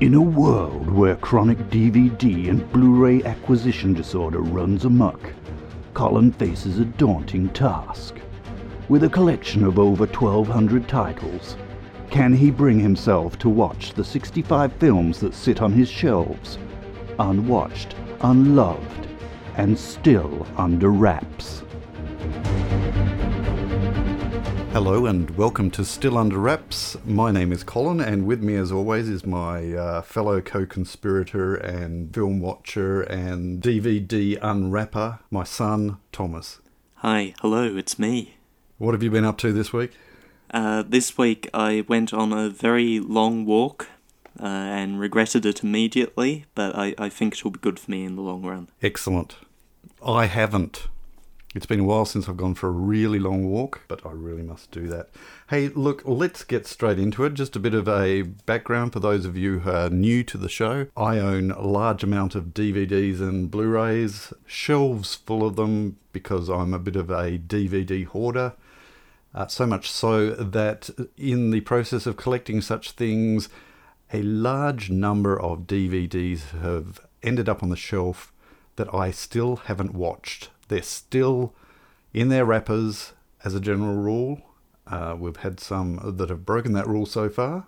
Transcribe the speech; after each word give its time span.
In 0.00 0.14
a 0.14 0.22
world 0.22 0.88
where 0.88 1.16
chronic 1.16 1.58
DVD 1.68 2.48
and 2.48 2.72
Blu 2.72 2.94
ray 2.94 3.22
acquisition 3.22 3.92
disorder 3.92 4.40
runs 4.40 4.86
amok, 4.86 5.20
Colin 5.92 6.32
faces 6.32 6.78
a 6.78 6.86
daunting 6.86 7.50
task. 7.50 8.14
With 8.88 9.04
a 9.04 9.10
collection 9.10 9.62
of 9.62 9.78
over 9.78 10.06
1,200 10.06 10.88
titles, 10.88 11.58
can 12.08 12.32
he 12.32 12.50
bring 12.50 12.80
himself 12.80 13.38
to 13.40 13.50
watch 13.50 13.92
the 13.92 14.02
65 14.02 14.72
films 14.72 15.20
that 15.20 15.34
sit 15.34 15.60
on 15.60 15.70
his 15.70 15.90
shelves, 15.90 16.56
unwatched, 17.18 17.94
unloved, 18.22 19.06
and 19.58 19.78
still 19.78 20.46
under 20.56 20.88
wraps? 20.88 21.62
Hello 24.72 25.06
and 25.06 25.28
welcome 25.36 25.68
to 25.72 25.84
Still 25.84 26.16
Under 26.16 26.38
Wraps. 26.38 26.96
My 27.04 27.32
name 27.32 27.50
is 27.50 27.64
Colin, 27.64 28.00
and 28.00 28.24
with 28.24 28.40
me, 28.40 28.54
as 28.54 28.70
always, 28.70 29.08
is 29.08 29.26
my 29.26 29.74
uh, 29.74 30.00
fellow 30.00 30.40
co 30.40 30.64
conspirator 30.64 31.56
and 31.56 32.14
film 32.14 32.38
watcher 32.38 33.02
and 33.02 33.60
DVD 33.60 34.38
unwrapper, 34.40 35.18
my 35.28 35.42
son, 35.42 35.96
Thomas. 36.12 36.60
Hi, 36.98 37.34
hello, 37.40 37.76
it's 37.76 37.98
me. 37.98 38.36
What 38.78 38.94
have 38.94 39.02
you 39.02 39.10
been 39.10 39.24
up 39.24 39.38
to 39.38 39.52
this 39.52 39.72
week? 39.72 39.90
Uh, 40.52 40.84
this 40.86 41.18
week 41.18 41.50
I 41.52 41.84
went 41.88 42.14
on 42.14 42.32
a 42.32 42.48
very 42.48 43.00
long 43.00 43.44
walk 43.44 43.88
uh, 44.40 44.46
and 44.46 45.00
regretted 45.00 45.44
it 45.44 45.64
immediately, 45.64 46.44
but 46.54 46.76
I, 46.76 46.94
I 46.96 47.08
think 47.08 47.34
it'll 47.34 47.50
be 47.50 47.58
good 47.58 47.80
for 47.80 47.90
me 47.90 48.04
in 48.04 48.14
the 48.14 48.22
long 48.22 48.42
run. 48.42 48.68
Excellent. 48.80 49.34
I 50.00 50.26
haven't. 50.26 50.86
It's 51.52 51.66
been 51.66 51.80
a 51.80 51.84
while 51.84 52.04
since 52.04 52.28
I've 52.28 52.36
gone 52.36 52.54
for 52.54 52.68
a 52.68 52.70
really 52.70 53.18
long 53.18 53.50
walk, 53.50 53.80
but 53.88 54.06
I 54.06 54.12
really 54.12 54.44
must 54.44 54.70
do 54.70 54.86
that. 54.86 55.08
Hey, 55.48 55.66
look, 55.66 56.00
let's 56.04 56.44
get 56.44 56.64
straight 56.64 57.00
into 57.00 57.24
it. 57.24 57.34
Just 57.34 57.56
a 57.56 57.58
bit 57.58 57.74
of 57.74 57.88
a 57.88 58.22
background 58.22 58.92
for 58.92 59.00
those 59.00 59.24
of 59.24 59.36
you 59.36 59.58
who 59.58 59.70
are 59.72 59.90
new 59.90 60.22
to 60.22 60.38
the 60.38 60.48
show. 60.48 60.86
I 60.96 61.18
own 61.18 61.50
a 61.50 61.62
large 61.66 62.04
amount 62.04 62.36
of 62.36 62.54
DVDs 62.54 63.18
and 63.18 63.50
Blu 63.50 63.66
rays, 63.66 64.32
shelves 64.46 65.16
full 65.16 65.44
of 65.44 65.56
them 65.56 65.96
because 66.12 66.48
I'm 66.48 66.72
a 66.72 66.78
bit 66.78 66.94
of 66.94 67.10
a 67.10 67.36
DVD 67.36 68.06
hoarder. 68.06 68.52
Uh, 69.34 69.48
so 69.48 69.66
much 69.66 69.90
so 69.90 70.30
that 70.30 70.88
in 71.16 71.50
the 71.50 71.62
process 71.62 72.06
of 72.06 72.16
collecting 72.16 72.60
such 72.60 72.92
things, 72.92 73.48
a 74.12 74.22
large 74.22 74.88
number 74.88 75.40
of 75.40 75.66
DVDs 75.66 76.60
have 76.62 77.00
ended 77.24 77.48
up 77.48 77.60
on 77.60 77.70
the 77.70 77.76
shelf 77.76 78.32
that 78.76 78.94
I 78.94 79.10
still 79.10 79.56
haven't 79.56 79.94
watched 79.96 80.50
they're 80.70 80.82
still 80.82 81.52
in 82.14 82.28
their 82.28 82.46
wrappers 82.46 83.12
as 83.44 83.54
a 83.54 83.60
general 83.60 83.96
rule. 83.96 84.40
Uh, 84.86 85.14
we've 85.18 85.36
had 85.36 85.60
some 85.60 86.00
that 86.16 86.30
have 86.30 86.46
broken 86.46 86.72
that 86.72 86.86
rule 86.86 87.06
so 87.06 87.28
far, 87.28 87.66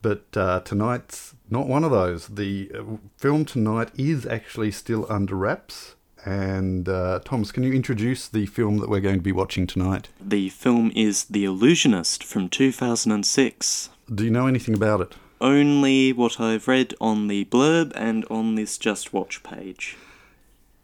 but 0.00 0.24
uh, 0.34 0.60
tonight's 0.60 1.34
not 1.50 1.68
one 1.68 1.84
of 1.84 1.90
those. 1.90 2.28
The 2.28 2.72
uh, 2.74 2.82
film 3.16 3.44
tonight 3.44 3.90
is 3.96 4.26
actually 4.26 4.70
still 4.70 5.06
under 5.10 5.34
wraps. 5.34 5.94
And 6.24 6.88
uh, 6.88 7.20
Thomas, 7.24 7.50
can 7.50 7.62
you 7.62 7.72
introduce 7.72 8.28
the 8.28 8.46
film 8.46 8.78
that 8.78 8.90
we're 8.90 9.00
going 9.00 9.16
to 9.16 9.22
be 9.22 9.32
watching 9.32 9.66
tonight? 9.66 10.08
The 10.20 10.50
film 10.50 10.92
is 10.94 11.24
The 11.24 11.44
Illusionist 11.44 12.22
from 12.22 12.48
2006. 12.48 13.90
Do 14.14 14.24
you 14.24 14.30
know 14.30 14.46
anything 14.46 14.74
about 14.74 15.00
it? 15.00 15.14
Only 15.40 16.12
what 16.12 16.38
I've 16.38 16.68
read 16.68 16.94
on 17.00 17.28
the 17.28 17.46
blurb 17.46 17.92
and 17.94 18.26
on 18.30 18.54
this 18.54 18.76
Just 18.76 19.14
Watch 19.14 19.42
page. 19.42 19.96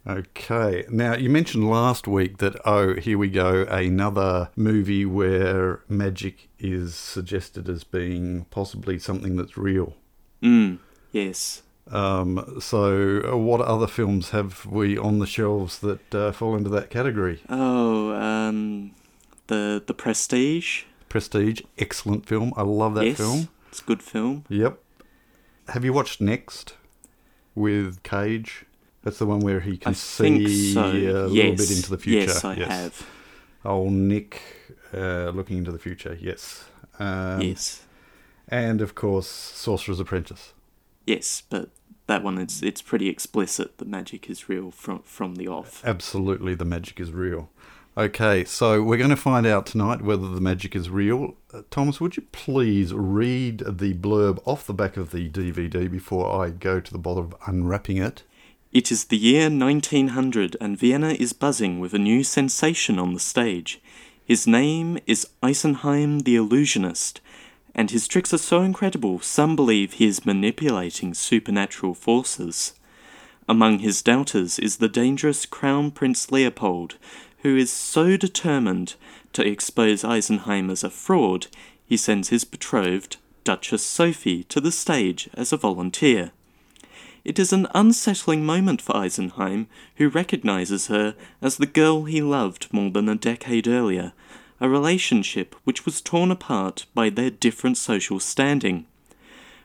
Okay. 0.06 0.84
Now, 0.88 1.14
you 1.14 1.28
mentioned 1.28 1.68
last 1.68 2.06
week 2.06 2.38
that, 2.38 2.56
oh, 2.64 2.94
here 2.94 3.18
we 3.18 3.28
go, 3.28 3.64
another 3.64 4.50
movie 4.54 5.04
where 5.04 5.80
magic 5.88 6.48
is 6.58 6.94
suggested 6.94 7.68
as 7.68 7.82
being 7.84 8.44
possibly 8.50 8.98
something 8.98 9.36
that's 9.36 9.56
real. 9.56 9.96
Mm, 10.42 10.78
yes. 11.10 11.62
Um, 11.90 12.58
so, 12.60 13.22
uh, 13.32 13.36
what 13.36 13.60
other 13.60 13.86
films 13.86 14.30
have 14.30 14.66
we 14.66 14.96
on 14.98 15.18
the 15.18 15.26
shelves 15.26 15.78
that 15.80 16.14
uh, 16.14 16.32
fall 16.32 16.56
into 16.56 16.70
that 16.70 16.90
category? 16.90 17.42
Oh, 17.48 18.12
um, 18.12 18.92
the 19.46 19.82
the 19.86 19.94
Prestige. 19.94 20.84
Prestige, 21.08 21.62
excellent 21.78 22.26
film. 22.26 22.52
I 22.56 22.62
love 22.62 22.94
that 22.96 23.06
yes, 23.06 23.16
film. 23.16 23.48
It's 23.68 23.80
a 23.80 23.84
good 23.84 24.02
film. 24.02 24.44
Yep. 24.48 24.78
Have 25.68 25.84
you 25.84 25.92
watched 25.92 26.20
Next 26.20 26.74
with 27.54 28.02
Cage? 28.02 28.66
That's 29.06 29.20
the 29.20 29.26
one 29.26 29.38
where 29.38 29.60
he 29.60 29.76
can 29.76 29.90
I 29.90 29.92
see 29.92 30.74
so. 30.74 30.84
a 30.84 31.30
little 31.30 31.54
bit 31.54 31.70
into 31.70 31.90
the 31.90 31.96
future. 31.96 32.26
Yes, 32.26 32.44
I 32.44 32.54
have. 32.54 33.06
Oh, 33.64 33.88
Nick 33.88 34.42
uh, 34.92 35.30
looking 35.30 35.58
into 35.58 35.70
the 35.70 35.78
future. 35.78 36.18
Yes. 36.20 36.64
Um, 36.98 37.40
yes. 37.40 37.84
And 38.48 38.80
of 38.80 38.96
course, 38.96 39.28
Sorcerer's 39.28 40.00
Apprentice. 40.00 40.54
Yes, 41.06 41.40
but 41.48 41.68
that 42.08 42.24
one 42.24 42.36
is 42.38 42.64
it's 42.64 42.82
pretty 42.82 43.08
explicit. 43.08 43.78
The 43.78 43.84
magic 43.84 44.28
is 44.28 44.48
real 44.48 44.72
from 44.72 45.02
from 45.04 45.36
the 45.36 45.46
off. 45.46 45.84
Absolutely, 45.84 46.56
the 46.56 46.64
magic 46.64 46.98
is 46.98 47.12
real. 47.12 47.48
Okay, 47.96 48.44
so 48.44 48.82
we're 48.82 48.98
going 48.98 49.10
to 49.10 49.14
find 49.14 49.46
out 49.46 49.66
tonight 49.66 50.02
whether 50.02 50.26
the 50.26 50.40
magic 50.40 50.74
is 50.74 50.90
real. 50.90 51.36
Uh, 51.54 51.62
Thomas, 51.70 52.00
would 52.00 52.16
you 52.16 52.24
please 52.32 52.92
read 52.92 53.58
the 53.60 53.94
blurb 53.94 54.40
off 54.44 54.66
the 54.66 54.74
back 54.74 54.96
of 54.96 55.12
the 55.12 55.30
DVD 55.30 55.88
before 55.88 56.44
I 56.44 56.50
go 56.50 56.80
to 56.80 56.92
the 56.92 56.98
bother 56.98 57.20
of 57.20 57.36
unwrapping 57.46 57.98
it? 57.98 58.24
It 58.76 58.92
is 58.92 59.04
the 59.04 59.16
year 59.16 59.48
1900 59.48 60.54
and 60.60 60.78
Vienna 60.78 61.16
is 61.18 61.32
buzzing 61.32 61.80
with 61.80 61.94
a 61.94 61.98
new 61.98 62.22
sensation 62.22 62.98
on 62.98 63.14
the 63.14 63.18
stage. 63.18 63.80
His 64.22 64.46
name 64.46 64.98
is 65.06 65.26
Eisenheim 65.42 66.24
the 66.24 66.36
Illusionist, 66.36 67.22
and 67.74 67.90
his 67.90 68.06
tricks 68.06 68.34
are 68.34 68.48
so 68.52 68.60
incredible 68.60 69.18
some 69.20 69.56
believe 69.56 69.94
he 69.94 70.04
is 70.04 70.26
manipulating 70.26 71.14
supernatural 71.14 71.94
forces. 71.94 72.74
Among 73.48 73.78
his 73.78 74.02
doubters 74.02 74.58
is 74.58 74.76
the 74.76 74.90
dangerous 74.90 75.46
Crown 75.46 75.90
Prince 75.90 76.30
Leopold, 76.30 76.98
who 77.38 77.56
is 77.56 77.72
so 77.72 78.18
determined 78.18 78.96
to 79.32 79.42
expose 79.42 80.04
Eisenheim 80.04 80.68
as 80.68 80.84
a 80.84 80.90
fraud, 80.90 81.46
he 81.86 81.96
sends 81.96 82.28
his 82.28 82.44
betrothed, 82.44 83.16
Duchess 83.42 83.82
Sophie, 83.82 84.44
to 84.44 84.60
the 84.60 84.70
stage 84.70 85.30
as 85.32 85.50
a 85.50 85.56
volunteer. 85.56 86.32
It 87.26 87.40
is 87.40 87.52
an 87.52 87.66
unsettling 87.74 88.46
moment 88.46 88.80
for 88.80 88.94
Eisenheim, 88.94 89.66
who 89.96 90.08
recognizes 90.08 90.86
her 90.86 91.16
as 91.42 91.56
the 91.56 91.66
girl 91.66 92.04
he 92.04 92.22
loved 92.22 92.72
more 92.72 92.88
than 92.88 93.08
a 93.08 93.16
decade 93.16 93.66
earlier, 93.66 94.12
a 94.60 94.68
relationship 94.68 95.56
which 95.64 95.84
was 95.84 96.00
torn 96.00 96.30
apart 96.30 96.86
by 96.94 97.10
their 97.10 97.30
different 97.30 97.78
social 97.78 98.20
standing. 98.20 98.86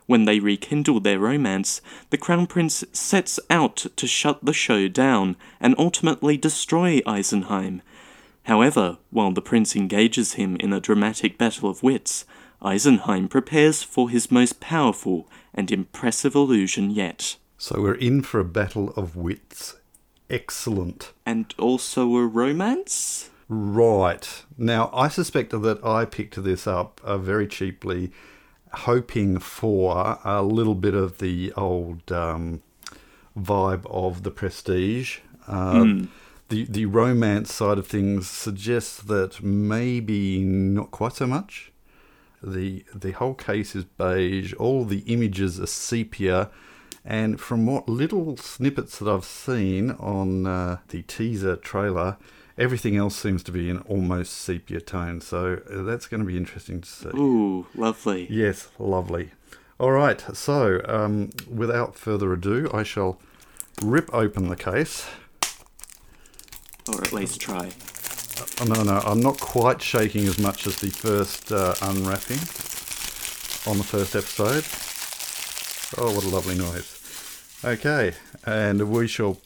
When 0.06 0.24
they 0.24 0.40
rekindle 0.40 0.98
their 0.98 1.20
romance, 1.20 1.80
the 2.10 2.18
Crown 2.18 2.48
Prince 2.48 2.82
sets 2.90 3.38
out 3.48 3.86
to 3.94 4.08
shut 4.08 4.44
the 4.44 4.52
show 4.52 4.88
down 4.88 5.36
and 5.60 5.76
ultimately 5.78 6.36
destroy 6.36 7.00
Eisenheim. 7.06 7.80
However, 8.42 8.98
while 9.10 9.30
the 9.30 9.40
prince 9.40 9.76
engages 9.76 10.32
him 10.32 10.56
in 10.56 10.72
a 10.72 10.80
dramatic 10.80 11.38
battle 11.38 11.70
of 11.70 11.84
wits, 11.84 12.24
Eisenheim 12.60 13.28
prepares 13.28 13.84
for 13.84 14.10
his 14.10 14.32
most 14.32 14.58
powerful 14.58 15.28
and 15.54 15.70
impressive 15.70 16.34
illusion 16.34 16.90
yet. 16.90 17.36
So 17.62 17.80
we're 17.80 17.94
in 17.94 18.22
for 18.22 18.40
a 18.40 18.44
battle 18.44 18.92
of 18.96 19.14
wits. 19.14 19.76
Excellent. 20.28 21.12
And 21.24 21.54
also 21.60 22.16
a 22.16 22.26
romance? 22.26 23.30
Right. 23.48 24.42
Now, 24.58 24.90
I 24.92 25.06
suspect 25.06 25.52
that 25.52 25.84
I 25.84 26.04
picked 26.04 26.42
this 26.42 26.66
up 26.66 27.00
uh, 27.04 27.18
very 27.18 27.46
cheaply, 27.46 28.10
hoping 28.72 29.38
for 29.38 30.18
a 30.24 30.42
little 30.42 30.74
bit 30.74 30.94
of 30.94 31.18
the 31.18 31.52
old 31.56 32.10
um, 32.10 32.62
vibe 33.38 33.86
of 33.86 34.24
the 34.24 34.32
prestige. 34.32 35.20
Uh, 35.46 35.72
Mm. 35.74 36.08
The, 36.48 36.64
the 36.64 36.86
romance 36.86 37.54
side 37.54 37.78
of 37.78 37.86
things 37.86 38.28
suggests 38.28 39.00
that 39.02 39.40
maybe 39.40 40.40
not 40.42 40.90
quite 40.90 41.12
so 41.12 41.28
much. 41.28 41.70
The, 42.42 42.84
the 42.92 43.12
whole 43.12 43.34
case 43.34 43.76
is 43.76 43.84
beige, 43.84 44.52
all 44.54 44.84
the 44.84 45.04
images 45.06 45.60
are 45.60 45.66
sepia. 45.68 46.50
And 47.04 47.40
from 47.40 47.66
what 47.66 47.88
little 47.88 48.36
snippets 48.36 48.98
that 48.98 49.08
I've 49.12 49.24
seen 49.24 49.90
on 49.92 50.46
uh, 50.46 50.78
the 50.88 51.02
teaser 51.02 51.56
trailer, 51.56 52.16
everything 52.56 52.96
else 52.96 53.16
seems 53.16 53.42
to 53.44 53.52
be 53.52 53.68
in 53.68 53.78
almost 53.78 54.34
sepia 54.34 54.80
tone. 54.80 55.20
So 55.20 55.60
uh, 55.68 55.82
that's 55.82 56.06
going 56.06 56.20
to 56.20 56.26
be 56.26 56.36
interesting 56.36 56.80
to 56.80 56.88
see. 56.88 57.08
Ooh, 57.08 57.66
lovely. 57.74 58.28
Yes, 58.30 58.68
lovely. 58.78 59.30
All 59.80 59.90
right, 59.90 60.22
so 60.32 60.80
um, 60.86 61.30
without 61.52 61.96
further 61.96 62.32
ado, 62.32 62.70
I 62.72 62.84
shall 62.84 63.18
rip 63.82 64.14
open 64.14 64.48
the 64.48 64.54
case. 64.54 65.08
Or 66.88 67.00
at 67.00 67.12
least 67.12 67.40
try. 67.40 67.70
Oh, 68.60 68.64
no, 68.64 68.82
no, 68.84 69.00
I'm 69.04 69.20
not 69.20 69.40
quite 69.40 69.82
shaking 69.82 70.26
as 70.26 70.38
much 70.38 70.68
as 70.68 70.76
the 70.78 70.90
first 70.90 71.50
uh, 71.50 71.74
unwrapping 71.82 72.38
on 73.68 73.78
the 73.78 73.84
first 73.84 74.14
episode. 74.14 74.64
Oh, 75.98 76.14
what 76.14 76.24
a 76.24 76.28
lovely 76.28 76.56
noise. 76.56 76.91
Okay, 77.64 78.12
and 78.44 78.90
we 78.90 79.06
shall 79.06 79.38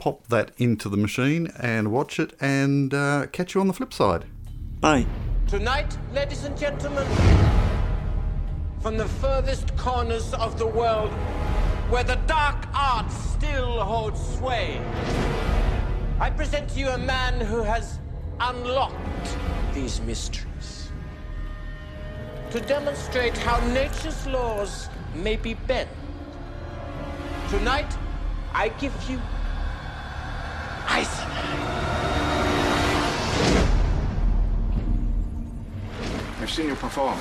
pop 0.00 0.26
that 0.26 0.50
into 0.58 0.88
the 0.88 0.96
machine 0.96 1.52
and 1.60 1.92
watch 1.92 2.18
it 2.18 2.32
and 2.40 2.92
uh, 2.92 3.26
catch 3.30 3.54
you 3.54 3.60
on 3.60 3.68
the 3.68 3.72
flip 3.72 3.92
side. 3.92 4.24
Bye. 4.80 5.06
Tonight, 5.46 5.96
ladies 6.12 6.42
and 6.42 6.58
gentlemen, 6.58 7.06
from 8.80 8.96
the 8.96 9.06
furthest 9.06 9.76
corners 9.76 10.34
of 10.34 10.58
the 10.58 10.66
world 10.66 11.12
where 11.90 12.02
the 12.02 12.16
dark 12.26 12.66
arts 12.74 13.14
still 13.14 13.84
hold 13.84 14.18
sway. 14.18 14.80
I 16.18 16.28
present 16.30 16.70
to 16.70 16.78
you 16.80 16.88
a 16.88 16.98
man 16.98 17.40
who 17.40 17.62
has 17.62 18.00
unlocked 18.40 19.36
these 19.74 20.00
mysteries. 20.00 20.90
To 22.50 22.60
demonstrate 22.60 23.38
how 23.38 23.64
nature's 23.68 24.26
laws 24.26 24.88
may 25.14 25.36
be 25.36 25.54
bent. 25.54 25.88
Tonight, 27.50 27.98
I 28.54 28.68
give 28.68 28.92
you 29.10 29.20
Eisenheim. 30.86 31.60
I've 36.40 36.48
seen 36.48 36.68
you 36.68 36.76
perform. 36.76 37.18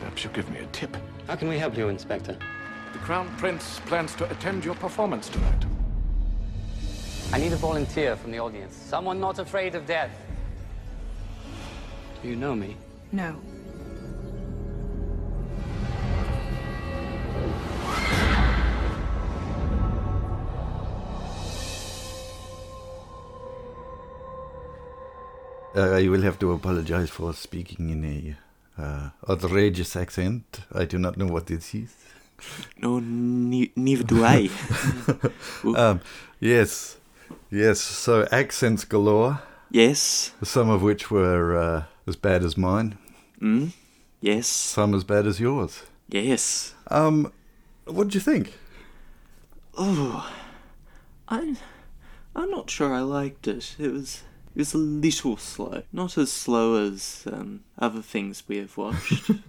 Perhaps 0.00 0.22
you'll 0.22 0.34
give 0.34 0.50
me 0.50 0.58
a 0.58 0.66
tip. 0.66 0.94
How 1.26 1.34
can 1.34 1.48
we 1.48 1.56
help 1.56 1.78
you, 1.78 1.88
Inspector? 1.88 2.36
The 2.92 2.98
Crown 2.98 3.34
Prince 3.38 3.80
plans 3.86 4.14
to 4.16 4.30
attend 4.30 4.66
your 4.66 4.74
performance 4.74 5.30
tonight. 5.30 5.64
I 7.32 7.38
need 7.38 7.54
a 7.54 7.56
volunteer 7.56 8.16
from 8.16 8.32
the 8.32 8.38
audience. 8.38 8.76
Someone 8.76 9.18
not 9.18 9.38
afraid 9.38 9.74
of 9.76 9.86
death. 9.86 10.14
Do 12.22 12.28
you 12.28 12.36
know 12.36 12.54
me? 12.54 12.76
No. 13.12 13.40
Uh, 25.76 25.90
I 25.90 26.08
will 26.08 26.22
have 26.22 26.38
to 26.38 26.52
apologize 26.52 27.10
for 27.10 27.32
speaking 27.34 27.90
in 27.90 28.04
a 28.04 28.36
uh, 28.82 29.10
outrageous 29.28 29.96
accent. 29.96 30.60
I 30.72 30.84
do 30.84 30.98
not 30.98 31.16
know 31.16 31.26
what 31.26 31.46
this 31.46 31.74
is. 31.74 31.92
No, 32.80 33.00
ne- 33.00 33.72
neither 33.76 34.04
do 34.04 34.24
I. 34.24 34.50
Um, 35.64 36.00
yes, 36.40 36.98
yes. 37.50 37.80
So 37.80 38.28
accents 38.30 38.84
galore, 38.84 39.40
yes. 39.70 40.32
some 40.42 40.68
of 40.70 40.82
which 40.82 41.10
were 41.10 41.56
uh, 41.58 41.82
as 42.06 42.16
bad 42.16 42.44
as 42.44 42.56
mine, 42.56 42.98
Mm. 43.40 43.72
Yes. 44.20 44.46
some 44.46 44.94
as 44.94 45.04
bad 45.04 45.26
as 45.26 45.40
yours. 45.40 45.82
Yes. 46.08 46.74
Um, 46.88 47.32
what 47.86 48.04
did 48.08 48.14
you 48.14 48.20
think? 48.20 48.52
Oh, 49.76 50.30
I, 51.28 51.56
I'm 52.36 52.50
not 52.50 52.70
sure 52.70 52.92
I 52.94 53.00
liked 53.00 53.48
it. 53.48 53.74
It 53.78 53.92
was, 53.92 54.22
it 54.54 54.58
was 54.58 54.74
a 54.74 54.78
little 54.78 55.36
slow. 55.36 55.82
Not 55.92 56.16
as 56.18 56.32
slow 56.32 56.86
as 56.86 57.24
um, 57.30 57.64
other 57.78 58.02
things 58.02 58.44
we 58.48 58.58
have 58.58 58.76
watched. 58.76 59.30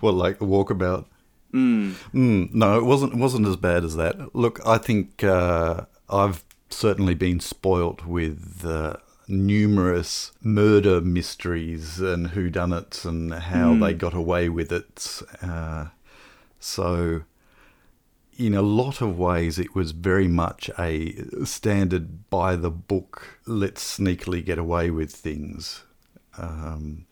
Well, 0.00 0.12
like 0.12 0.38
the 0.38 0.46
walkabout. 0.46 1.06
mm. 1.52 1.94
Mm, 2.14 2.54
no, 2.54 2.78
it 2.78 2.84
wasn't. 2.84 3.14
It 3.14 3.18
wasn't 3.18 3.48
as 3.48 3.56
bad 3.56 3.82
as 3.82 3.96
that. 3.96 4.34
Look, 4.34 4.60
I 4.64 4.78
think 4.78 5.24
uh, 5.24 5.86
I've 6.08 6.44
certainly 6.70 7.14
been 7.16 7.40
spoilt 7.40 8.06
with 8.06 8.64
uh, 8.64 8.96
numerous 9.26 10.30
murder 10.40 11.00
mysteries 11.00 11.98
and 11.98 12.28
whodunits 12.30 13.04
and 13.04 13.34
how 13.34 13.74
they 13.74 13.92
got 13.92 14.14
away 14.14 14.48
with 14.48 14.70
it. 14.70 15.20
Uh, 15.42 15.86
so, 16.60 17.22
in 18.38 18.54
a 18.54 18.62
lot 18.62 19.00
of 19.00 19.18
ways, 19.18 19.58
it 19.58 19.74
was 19.74 19.92
very 19.92 20.28
much 20.28 20.70
a 20.78 21.14
standard 21.44 22.28
by 22.30 22.56
the 22.56 22.70
book. 22.70 23.38
Let's 23.46 23.98
sneakily 23.98 24.44
get 24.44 24.58
away 24.58 24.90
with 24.90 25.10
things. 25.12 25.82
Um, 26.38 27.06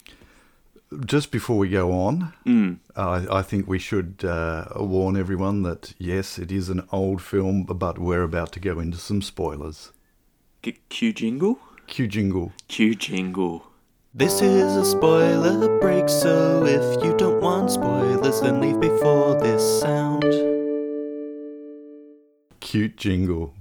just 1.06 1.31
before 1.32 1.56
we 1.59 1.69
go 1.71 1.93
on, 1.93 2.32
Mm. 2.47 2.79
I, 2.94 3.38
I 3.38 3.43
think 3.43 3.67
we 3.67 3.79
should 3.79 4.25
uh, 4.25 4.67
warn 4.76 5.17
everyone 5.17 5.62
that 5.62 5.94
yes, 5.99 6.38
it 6.38 6.53
is 6.53 6.69
an 6.69 6.87
old 6.93 7.21
film, 7.23 7.65
but 7.65 7.99
we're 7.99 8.23
about 8.23 8.53
to 8.53 8.61
go 8.61 8.79
into 8.79 8.99
some 8.99 9.23
spoilers. 9.23 9.91
G- 10.62 10.79
Q 10.88 11.12
jingle? 11.12 11.59
Cue 11.87 12.06
jingle. 12.06 12.53
Q 12.69 12.94
jingle. 12.94 13.67
This 14.15 14.41
is 14.41 14.77
a 14.77 14.85
spoiler 14.85 15.81
break, 15.81 16.09
so 16.09 16.65
if 16.65 17.03
you 17.05 17.17
don't 17.17 17.41
want 17.41 17.70
spoilers, 17.73 18.41
then 18.41 18.61
leave 18.61 18.79
before 18.81 19.35
this 19.41 19.81
sound. 19.81 20.54
Cute 22.75 22.97
jingle. 22.97 23.55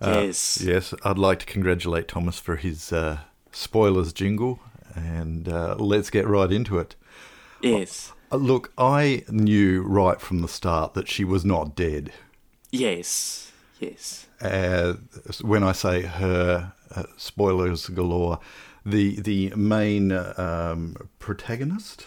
Uh, 0.00 0.22
Yes. 0.24 0.60
Yes, 0.60 0.92
I'd 1.04 1.18
like 1.18 1.38
to 1.38 1.46
congratulate 1.46 2.08
Thomas 2.08 2.40
for 2.40 2.56
his 2.56 2.92
uh, 2.92 3.18
spoilers 3.52 4.12
jingle, 4.12 4.58
and 4.96 5.48
uh, 5.48 5.76
let's 5.78 6.10
get 6.10 6.26
right 6.26 6.50
into 6.50 6.80
it. 6.80 6.96
Yes. 7.62 8.12
Uh, 8.32 8.36
look, 8.38 8.72
I 8.76 9.22
knew 9.28 9.82
right 9.82 10.20
from 10.20 10.40
the 10.40 10.48
start 10.48 10.94
that 10.94 11.06
she 11.08 11.22
was 11.22 11.44
not 11.44 11.76
dead. 11.76 12.12
Yes. 12.72 13.52
Yes. 13.78 14.26
uh, 14.40 14.94
when 15.42 15.62
I 15.62 15.70
say 15.70 16.02
her, 16.02 16.72
uh, 16.92 17.04
spoilers 17.16 17.86
galore. 17.88 18.40
The 18.84 19.20
the 19.20 19.52
main 19.54 20.10
um, 20.10 20.96
protagonist 21.20 22.06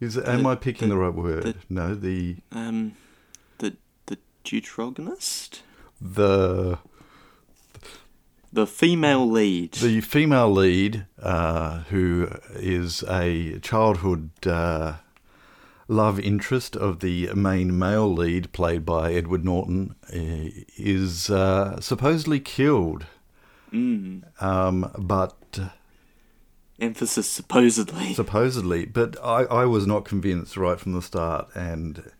is. 0.00 0.18
am 0.18 0.46
I 0.46 0.54
picking 0.54 0.90
the, 0.90 0.96
the- 0.96 1.00
right 1.00 1.14
word? 1.14 1.42
the- 1.44 1.54
no, 1.70 1.94
the 1.94 2.36
Um, 2.52 2.80
the 2.82 2.92
the 2.92 2.92
deuterogonist, 4.44 5.60
the 6.00 6.78
the 8.52 8.66
female 8.66 9.30
lead. 9.30 9.72
the 9.74 10.00
female 10.00 10.50
lead, 10.50 11.06
uh, 11.22 11.80
who 11.90 12.28
is 12.54 13.04
a 13.08 13.58
childhood 13.60 14.30
uh, 14.44 14.94
love 15.86 16.18
interest 16.18 16.76
of 16.76 17.00
the 17.00 17.32
main 17.34 17.78
male 17.78 18.12
lead, 18.12 18.52
played 18.52 18.84
by 18.84 19.12
Edward 19.12 19.44
Norton, 19.44 19.94
uh, 20.12 20.50
is 20.76 21.30
uh, 21.30 21.80
supposedly 21.80 22.40
killed. 22.40 23.06
Mm. 23.72 24.24
Um, 24.42 24.90
but 24.98 25.70
Emphasis 26.80 27.28
supposedly. 27.28 28.14
supposedly, 28.14 28.86
but 28.86 29.16
I, 29.22 29.42
I 29.44 29.64
was 29.66 29.86
not 29.86 30.04
convinced 30.04 30.56
right 30.56 30.80
from 30.80 30.92
the 30.92 31.02
start, 31.02 31.48
and 31.54 32.10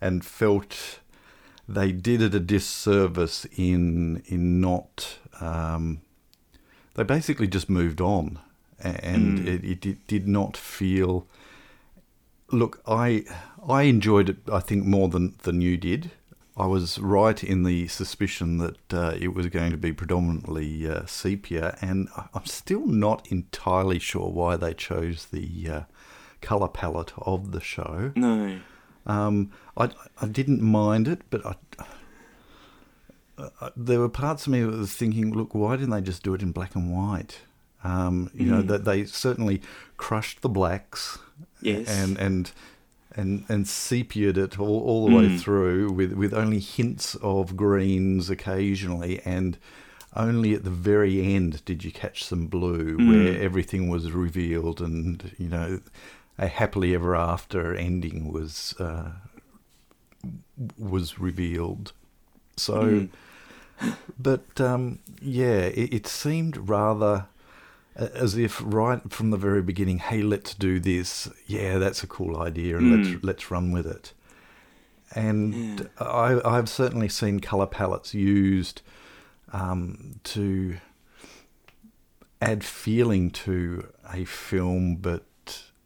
and 0.00 0.24
felt 0.24 1.00
they 1.68 1.92
did 1.92 2.20
it 2.22 2.34
a 2.34 2.40
disservice 2.40 3.46
in 3.56 4.22
in 4.26 4.60
not. 4.60 5.18
Um, 5.40 6.00
they 6.94 7.02
basically 7.04 7.46
just 7.48 7.68
moved 7.68 8.00
on, 8.00 8.38
and 8.78 9.38
Mm. 9.38 9.46
it, 9.46 9.64
it 9.64 9.80
did- 9.80 10.06
did 10.06 10.28
not 10.28 10.56
feel. 10.56 11.26
Look, 12.50 12.80
I 12.86 13.24
I 13.68 13.82
enjoyed 13.82 14.28
it. 14.28 14.36
I 14.52 14.60
think 14.60 14.84
more 14.84 15.08
than 15.08 15.34
than 15.42 15.60
you 15.60 15.76
did. 15.76 16.10
I 16.56 16.66
was 16.66 17.00
right 17.00 17.42
in 17.42 17.64
the 17.64 17.88
suspicion 17.88 18.58
that 18.58 18.92
uh, 18.94 19.16
it 19.18 19.34
was 19.34 19.48
going 19.48 19.72
to 19.72 19.76
be 19.76 19.92
predominantly 19.92 20.88
uh, 20.88 21.04
sepia, 21.06 21.76
and 21.80 22.08
I'm 22.32 22.46
still 22.46 22.86
not 22.86 23.26
entirely 23.32 23.98
sure 23.98 24.30
why 24.30 24.56
they 24.56 24.72
chose 24.72 25.26
the 25.32 25.68
uh, 25.68 25.80
color 26.42 26.68
palette 26.68 27.12
of 27.18 27.50
the 27.50 27.60
show. 27.60 28.12
no. 28.14 28.60
Um, 29.06 29.50
I, 29.76 29.90
I 30.20 30.26
didn't 30.26 30.62
mind 30.62 31.08
it, 31.08 31.22
but 31.30 31.44
I, 31.44 31.54
uh, 33.36 33.70
there 33.76 34.00
were 34.00 34.08
parts 34.08 34.46
of 34.46 34.52
me 34.52 34.62
that 34.62 34.70
was 34.76 34.94
thinking, 34.94 35.32
look, 35.32 35.54
why 35.54 35.76
didn't 35.76 35.90
they 35.90 36.00
just 36.00 36.22
do 36.22 36.34
it 36.34 36.42
in 36.42 36.52
black 36.52 36.74
and 36.74 36.92
white? 36.92 37.40
Um, 37.82 38.30
you 38.34 38.46
know, 38.46 38.62
that 38.62 38.84
they 38.84 39.04
certainly 39.04 39.60
crushed 39.98 40.40
the 40.40 40.48
blacks 40.48 41.18
Yes. 41.60 41.88
and 41.88 42.16
and 42.16 42.50
and 43.14 43.44
and 43.48 43.66
sepiaed 43.66 44.38
it 44.38 44.58
all, 44.58 44.80
all 44.82 45.06
the 45.08 45.14
way 45.14 45.28
Mm. 45.28 45.38
through 45.40 45.90
with 45.92 46.12
with 46.14 46.32
only 46.32 46.60
hints 46.60 47.14
of 47.16 47.56
greens 47.56 48.30
occasionally 48.30 49.20
and 49.24 49.58
only 50.16 50.54
at 50.54 50.64
the 50.64 50.70
very 50.70 51.34
end 51.34 51.62
did 51.66 51.84
you 51.84 51.90
catch 51.92 52.24
some 52.24 52.46
blue 52.46 52.96
Mm. 52.96 53.08
where 53.08 53.42
everything 53.42 53.88
was 53.88 54.10
revealed 54.12 54.80
and 54.80 55.32
you 55.38 55.48
know 55.48 55.80
a 56.38 56.46
happily 56.48 56.94
ever 56.94 57.14
after 57.14 57.74
ending 57.74 58.32
was 58.32 58.74
uh, 58.78 59.12
was 60.78 61.18
revealed 61.18 61.92
so 62.56 62.82
Mm. 62.82 63.08
but 64.18 64.60
um, 64.60 64.98
yeah 65.20 65.62
it, 65.66 65.92
it 65.92 66.06
seemed 66.06 66.68
rather 66.68 67.26
as 67.96 68.36
if 68.36 68.60
right 68.64 69.00
from 69.12 69.30
the 69.30 69.36
very 69.36 69.62
beginning, 69.62 69.98
hey, 69.98 70.20
let's 70.20 70.52
do 70.52 70.80
this. 70.80 71.28
Yeah, 71.46 71.78
that's 71.78 72.02
a 72.02 72.08
cool 72.08 72.36
idea, 72.40 72.76
and 72.76 72.86
Mm. 72.90 73.12
let's 73.12 73.24
let's 73.24 73.50
run 73.52 73.70
with 73.70 73.86
it. 73.86 74.12
And 75.14 75.88
I, 76.00 76.40
I've 76.44 76.68
certainly 76.68 77.08
seen 77.08 77.38
color 77.38 77.66
palettes 77.66 78.12
used 78.12 78.82
um, 79.52 80.18
to 80.24 80.78
add 82.42 82.64
feeling 82.64 83.30
to 83.30 83.86
a 84.12 84.24
film, 84.24 84.96
but 84.96 85.22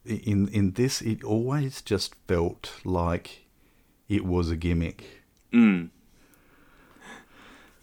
in 0.09 0.49
in 0.49 0.73
this, 0.73 1.00
it 1.03 1.23
always 1.25 1.83
just 1.83 2.15
felt 2.27 2.73
like 2.85 3.47
it 4.09 4.25
was 4.25 4.50
a 4.50 4.57
gimmick. 4.57 5.05
Mm. 5.53 5.91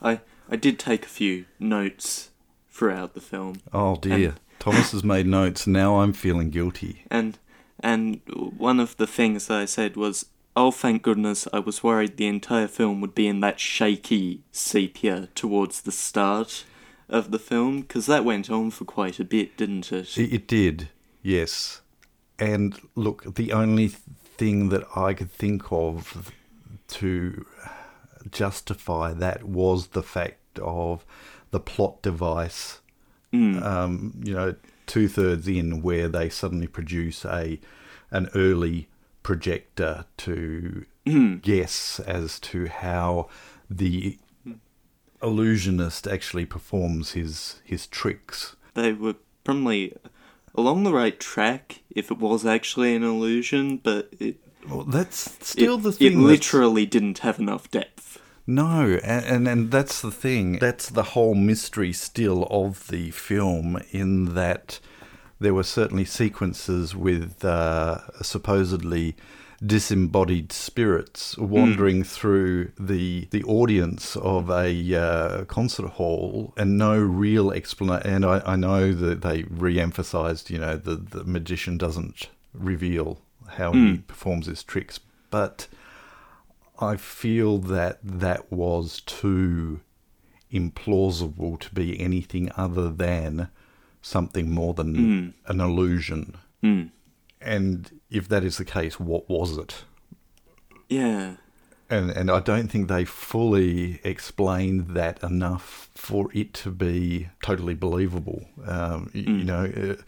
I 0.02 0.20
I 0.50 0.56
did 0.56 0.78
take 0.80 1.06
a 1.06 1.10
few 1.10 1.46
notes 1.60 2.30
throughout 2.70 3.14
the 3.14 3.22
film, 3.22 3.56
Oh 3.74 3.96
dear, 3.96 4.30
And- 4.30 4.40
Thomas 4.60 4.92
has 4.92 5.04
made 5.04 5.26
notes. 5.28 5.66
Now 5.68 6.00
I'm 6.00 6.14
feeling 6.14 6.50
guilty. 6.50 7.04
and 7.10 7.38
And 7.80 8.22
one 8.58 8.80
of 8.80 8.98
the 8.98 9.08
things 9.08 9.48
that 9.48 9.58
I 9.60 9.66
said 9.66 9.96
was, 9.96 10.26
oh, 10.56 10.72
thank 10.72 11.04
goodness, 11.04 11.48
I 11.54 11.60
was 11.60 11.84
worried 11.84 12.18
the 12.18 12.28
entire 12.28 12.68
film 12.68 13.02
would 13.02 13.14
be 13.16 13.28
in 13.28 13.42
that 13.42 13.60
shaky 13.60 14.42
sepia 14.52 15.28
towards 15.36 15.82
the 15.82 15.92
start 15.92 16.64
of 17.10 17.32
the 17.32 17.40
film, 17.40 17.82
because 17.82 18.06
that 18.08 18.26
went 18.26 18.50
on 18.50 18.72
for 18.72 18.86
quite 18.86 19.20
a 19.20 19.24
bit, 19.26 19.58
didn't 19.58 19.92
it? 19.92 20.18
It, 20.18 20.34
it 20.34 20.48
did, 20.48 20.90
yes. 21.22 21.82
And 22.40 22.80
look, 22.96 23.36
the 23.36 23.54
only 23.54 23.88
thing 23.88 24.70
that 24.70 24.84
I 24.96 25.14
could 25.14 25.32
think 25.32 25.72
of 25.72 26.32
to 26.88 27.46
justify 28.32 29.14
that 29.14 29.44
was 29.44 29.88
the 29.88 30.04
fact 30.04 30.60
of 30.60 31.06
the 31.52 31.60
plot 31.60 32.02
device. 32.02 32.80
Um, 33.34 34.22
you 34.24 34.34
know, 34.34 34.56
two 34.88 35.08
thirds 35.08 35.48
in, 35.48 35.82
where 35.82 36.08
they 36.08 36.30
suddenly 36.30 36.68
produce 36.68 37.26
a 37.26 37.60
an 38.12 38.30
early 38.34 38.88
projector 39.24 40.06
to 40.18 40.86
guess 41.42 42.00
as 42.00 42.40
to 42.40 42.68
how 42.68 43.28
the 43.70 44.18
illusionist 45.22 46.08
actually 46.08 46.46
performs 46.46 47.12
his 47.12 47.62
his 47.66 47.88
tricks. 47.88 48.56
They 48.74 48.94
were 48.94 49.16
probably 49.44 49.94
along 50.58 50.84
the 50.84 50.94
right 50.94 51.20
track 51.20 51.82
if 51.90 52.12
it 52.12 52.18
was 52.18 52.46
actually 52.46 52.96
an 52.96 53.04
illusion, 53.04 53.78
but 53.78 54.10
it, 54.20 54.38
Well, 54.70 54.84
that's 54.84 55.38
still 55.48 55.76
it, 55.78 55.84
the 55.84 55.90
it 55.90 55.96
thing. 55.96 56.10
that's- 56.24 56.30
literally 56.30 56.86
didn't 56.86 57.20
have 57.20 57.40
enough 57.40 57.70
depth. 57.72 58.20
No, 58.48 59.00
and, 59.04 59.26
and 59.26 59.48
and 59.48 59.72
that's 59.72 60.02
the 60.02 60.12
thing. 60.12 60.60
That's 60.60 60.90
the 60.90 61.02
whole 61.02 61.34
mystery 61.34 61.92
still 61.94 62.48
of 62.52 62.88
the 62.90 63.10
film. 63.10 63.80
In 63.92 64.36
that 64.36 64.80
there 65.40 65.54
were 65.56 65.64
certainly 65.64 66.06
sequences 66.06 66.96
with 66.96 67.44
uh, 67.44 68.02
supposedly 68.22 69.16
disembodied 69.66 70.52
spirits 70.52 71.38
wandering 71.38 71.98
hmm. 71.98 72.04
through 72.04 72.72
the 72.80 73.28
the 73.32 73.44
audience 73.44 74.16
of 74.18 74.50
a 74.50 74.96
uh, 74.96 75.46
concert 75.46 75.88
hall, 75.92 76.54
and 76.58 76.78
no 76.78 76.98
real 76.98 77.52
explanation. 77.52 78.10
And 78.10 78.26
I, 78.26 78.42
I 78.46 78.56
know 78.56 78.94
that 78.94 79.22
they 79.22 79.44
re-emphasized, 79.44 80.50
you 80.50 80.60
know, 80.60 80.78
the 80.78 80.96
the 80.96 81.24
magician 81.24 81.78
doesn't 81.78 82.30
reveal 82.54 83.22
how 83.52 83.72
he 83.74 83.96
hmm. 83.96 84.02
performs 84.02 84.48
his 84.48 84.64
tricks, 84.64 85.00
but. 85.30 85.68
I 86.78 86.98
feel 86.98 87.60
that 87.60 88.00
that 88.04 88.52
was 88.52 89.00
too 89.06 89.80
implausible 90.52 91.58
to 91.60 91.74
be 91.74 91.98
anything 92.00 92.52
other 92.58 92.90
than 92.90 93.48
something 94.02 94.52
more 94.52 94.74
than 94.74 94.96
hmm. 94.96 95.30
an 95.52 95.62
illusion. 95.62 96.38
And 97.46 98.00
if 98.10 98.28
that 98.30 98.44
is 98.44 98.58
the 98.58 98.66
case, 98.66 99.00
what 99.00 99.30
was 99.30 99.58
it? 99.58 99.84
Yeah. 100.90 101.36
And 101.90 102.10
and 102.10 102.32
I 102.32 102.40
don't 102.40 102.68
think 102.72 102.88
they 102.88 103.06
fully 103.06 104.00
explained 104.04 104.96
that 104.96 105.22
enough 105.24 105.90
for 105.94 106.30
it 106.34 106.54
to 106.64 106.72
be 106.72 107.30
totally 107.44 107.76
believable. 107.76 108.46
Um, 108.66 109.12
y- 109.14 109.22
You 109.22 109.44
know, 109.44 109.66
uh, 109.66 110.02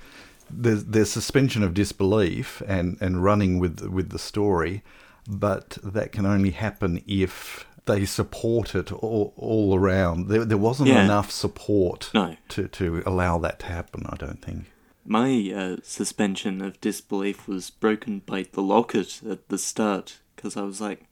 there's 0.50 0.86
there's 0.86 1.12
suspension 1.12 1.62
of 1.64 1.74
disbelief 1.74 2.62
and, 2.68 2.98
and 3.00 3.24
running 3.24 3.60
with 3.60 3.82
with 3.82 4.10
the 4.10 4.20
story, 4.20 4.82
but 5.30 5.78
that 5.84 6.12
can 6.12 6.26
only 6.26 6.52
happen 6.52 7.04
if 7.06 7.66
they 7.86 8.06
support 8.06 8.74
it 8.76 8.92
all, 8.92 9.34
all 9.38 9.76
around. 9.76 10.28
There 10.30 10.46
there 10.46 10.58
wasn't 10.58 10.90
Yeah. 10.90 11.04
enough 11.06 11.30
support 11.32 12.10
No. 12.14 12.36
to 12.50 12.68
to 12.70 13.04
allow 13.06 13.38
that 13.40 13.60
to 13.60 13.66
happen. 13.68 14.06
I 14.10 14.16
don't 14.16 14.42
think. 14.44 14.66
My 15.10 15.52
uh, 15.56 15.78
suspension 15.84 16.62
of 16.62 16.82
disbelief 16.82 17.48
was 17.48 17.70
broken 17.70 18.20
by 18.26 18.46
the 18.52 18.62
locket 18.62 19.22
at 19.24 19.48
the 19.48 19.58
start, 19.58 20.18
because 20.36 20.58
I 20.58 20.64
was 20.64 20.82
like, 20.82 21.06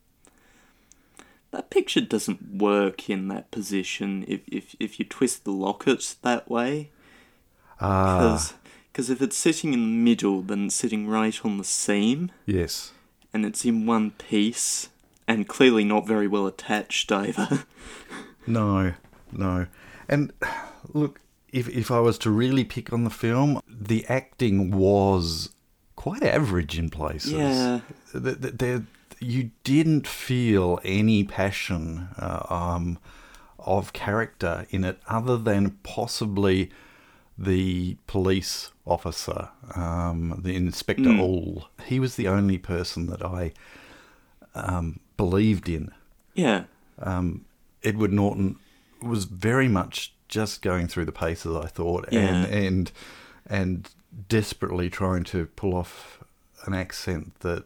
that 1.51 1.69
picture 1.69 2.01
doesn't 2.01 2.57
work 2.57 3.09
in 3.09 3.29
that 3.29 3.51
position 3.51 4.25
if, 4.27 4.41
if, 4.47 4.75
if 4.81 4.99
you 4.99 5.05
twist 5.05 5.45
the 5.45 5.51
locket 5.51 6.17
that 6.23 6.49
way. 6.49 6.89
Ah, 7.79 8.53
Because 8.91 9.09
if 9.09 9.21
it's 9.21 9.37
sitting 9.37 9.73
in 9.73 9.79
the 9.79 10.03
middle, 10.03 10.41
then 10.41 10.65
it's 10.65 10.75
sitting 10.75 11.07
right 11.07 11.45
on 11.45 11.57
the 11.57 11.63
seam, 11.63 12.31
yes. 12.45 12.91
and 13.33 13.45
it's 13.45 13.63
in 13.63 13.85
one 13.85 14.11
piece, 14.11 14.89
and 15.25 15.47
clearly 15.47 15.85
not 15.85 16.05
very 16.05 16.27
well 16.27 16.47
attached 16.47 17.11
either. 17.13 17.65
No, 18.47 18.93
no. 19.31 19.65
And 20.07 20.31
look, 20.93 21.19
if 21.59 21.65
if 21.69 21.89
I 21.91 21.99
was 21.99 22.17
to 22.19 22.29
really 22.29 22.63
pick 22.65 22.91
on 22.93 23.03
the 23.03 23.09
film, 23.25 23.61
the 23.89 24.05
acting 24.07 24.57
was 24.71 25.49
quite 25.95 26.23
average 26.23 26.77
in 26.81 26.89
places. 26.89 27.31
Yeah. 27.33 27.79
Th- 28.11 28.39
th- 28.41 28.55
There, 28.61 28.81
you 29.19 29.51
didn't 29.63 30.07
feel 30.07 30.79
any 30.83 31.23
passion 31.23 32.09
uh, 32.19 32.45
um, 32.49 32.97
of 33.59 33.93
character 33.93 34.65
in 34.69 34.83
it, 34.83 34.97
other 35.07 35.37
than 35.37 35.71
possibly 35.83 36.69
the 37.37 37.97
police 38.07 38.71
officer, 38.85 39.49
um, 39.75 40.39
the 40.43 40.55
Inspector 40.55 41.03
Uhl. 41.09 41.65
He 41.85 41.99
was 41.99 42.15
the 42.15 42.27
only 42.27 42.57
person 42.57 43.07
that 43.07 43.23
I 43.23 43.51
um, 44.53 44.99
believed 45.17 45.67
in. 45.69 45.91
yeah. 46.35 46.63
Um, 46.99 47.45
Edward 47.83 48.13
Norton 48.13 48.55
was 49.01 49.25
very 49.25 49.67
much 49.67 50.14
just 50.35 50.61
going 50.61 50.85
through 50.85 51.05
the 51.05 51.13
paces, 51.13 51.55
I 51.55 51.67
thought, 51.67 52.11
and 52.11 52.45
and 52.45 52.91
and 53.47 53.89
desperately 54.27 54.89
trying 54.89 55.23
to 55.23 55.45
pull 55.45 55.73
off 55.73 56.21
an 56.65 56.73
accent 56.73 57.39
that 57.39 57.63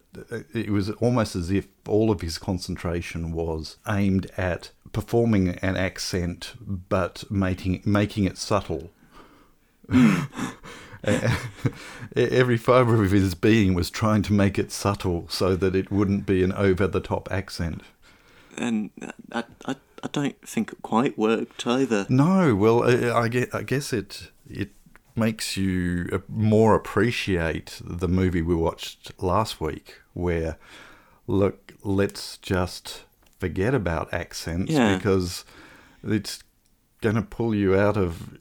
it 0.54 0.70
was 0.70 0.92
almost 0.92 1.36
as 1.36 1.50
if 1.50 1.68
all 1.88 2.12
of 2.12 2.22
his 2.22 2.38
concentration 2.38 3.32
was 3.32 3.78
aimed 3.88 4.30
at 4.38 4.70
performing 4.94 5.50
an 5.50 5.78
accent, 5.78 6.54
but 6.62 7.24
making 7.32 7.82
making 7.86 8.26
it 8.26 8.38
subtle. 8.38 8.92
Hmm. 9.90 10.26
Every 12.16 12.58
fibre 12.58 13.04
of 13.04 13.10
his 13.10 13.34
being 13.34 13.74
was 13.74 13.90
trying 13.90 14.22
to 14.24 14.34
make 14.34 14.60
it 14.60 14.72
subtle 14.72 15.28
so 15.28 15.56
that 15.56 15.76
it 15.76 15.90
wouldn't 15.90 16.28
be 16.28 16.44
an 16.44 16.54
over 16.54 16.86
the 16.86 17.00
top 17.00 17.32
accent. 17.32 17.82
And 18.58 18.92
uh, 19.02 19.14
I, 19.32 19.44
I, 19.66 19.76
I 20.04 20.08
don't 20.08 20.40
think 20.48 20.72
it 20.72 20.82
quite 20.82 21.18
worked 21.18 21.66
either. 21.68 22.06
No, 22.10 22.56
well, 22.56 22.84
I, 22.84 23.10
I 23.26 23.48
I 23.54 23.64
guess 23.64 23.92
it 23.94 24.32
it 24.50 24.70
makes 25.16 25.58
you 25.58 26.24
more 26.30 26.76
appreciate 26.76 27.82
the 27.84 28.08
movie 28.08 28.42
we 28.42 28.56
watched 28.56 29.12
last 29.22 29.60
week, 29.60 30.00
where 30.14 30.58
look, 31.28 31.74
let's 31.84 32.38
just 32.38 33.04
forget 33.40 33.74
about 33.74 34.14
accents 34.14 34.72
Yeah. 34.72 34.96
because 34.96 35.44
it's 36.04 36.44
going 37.02 37.16
to 37.16 37.22
pull 37.22 37.54
you 37.56 37.78
out 37.78 37.98
of 37.98 38.38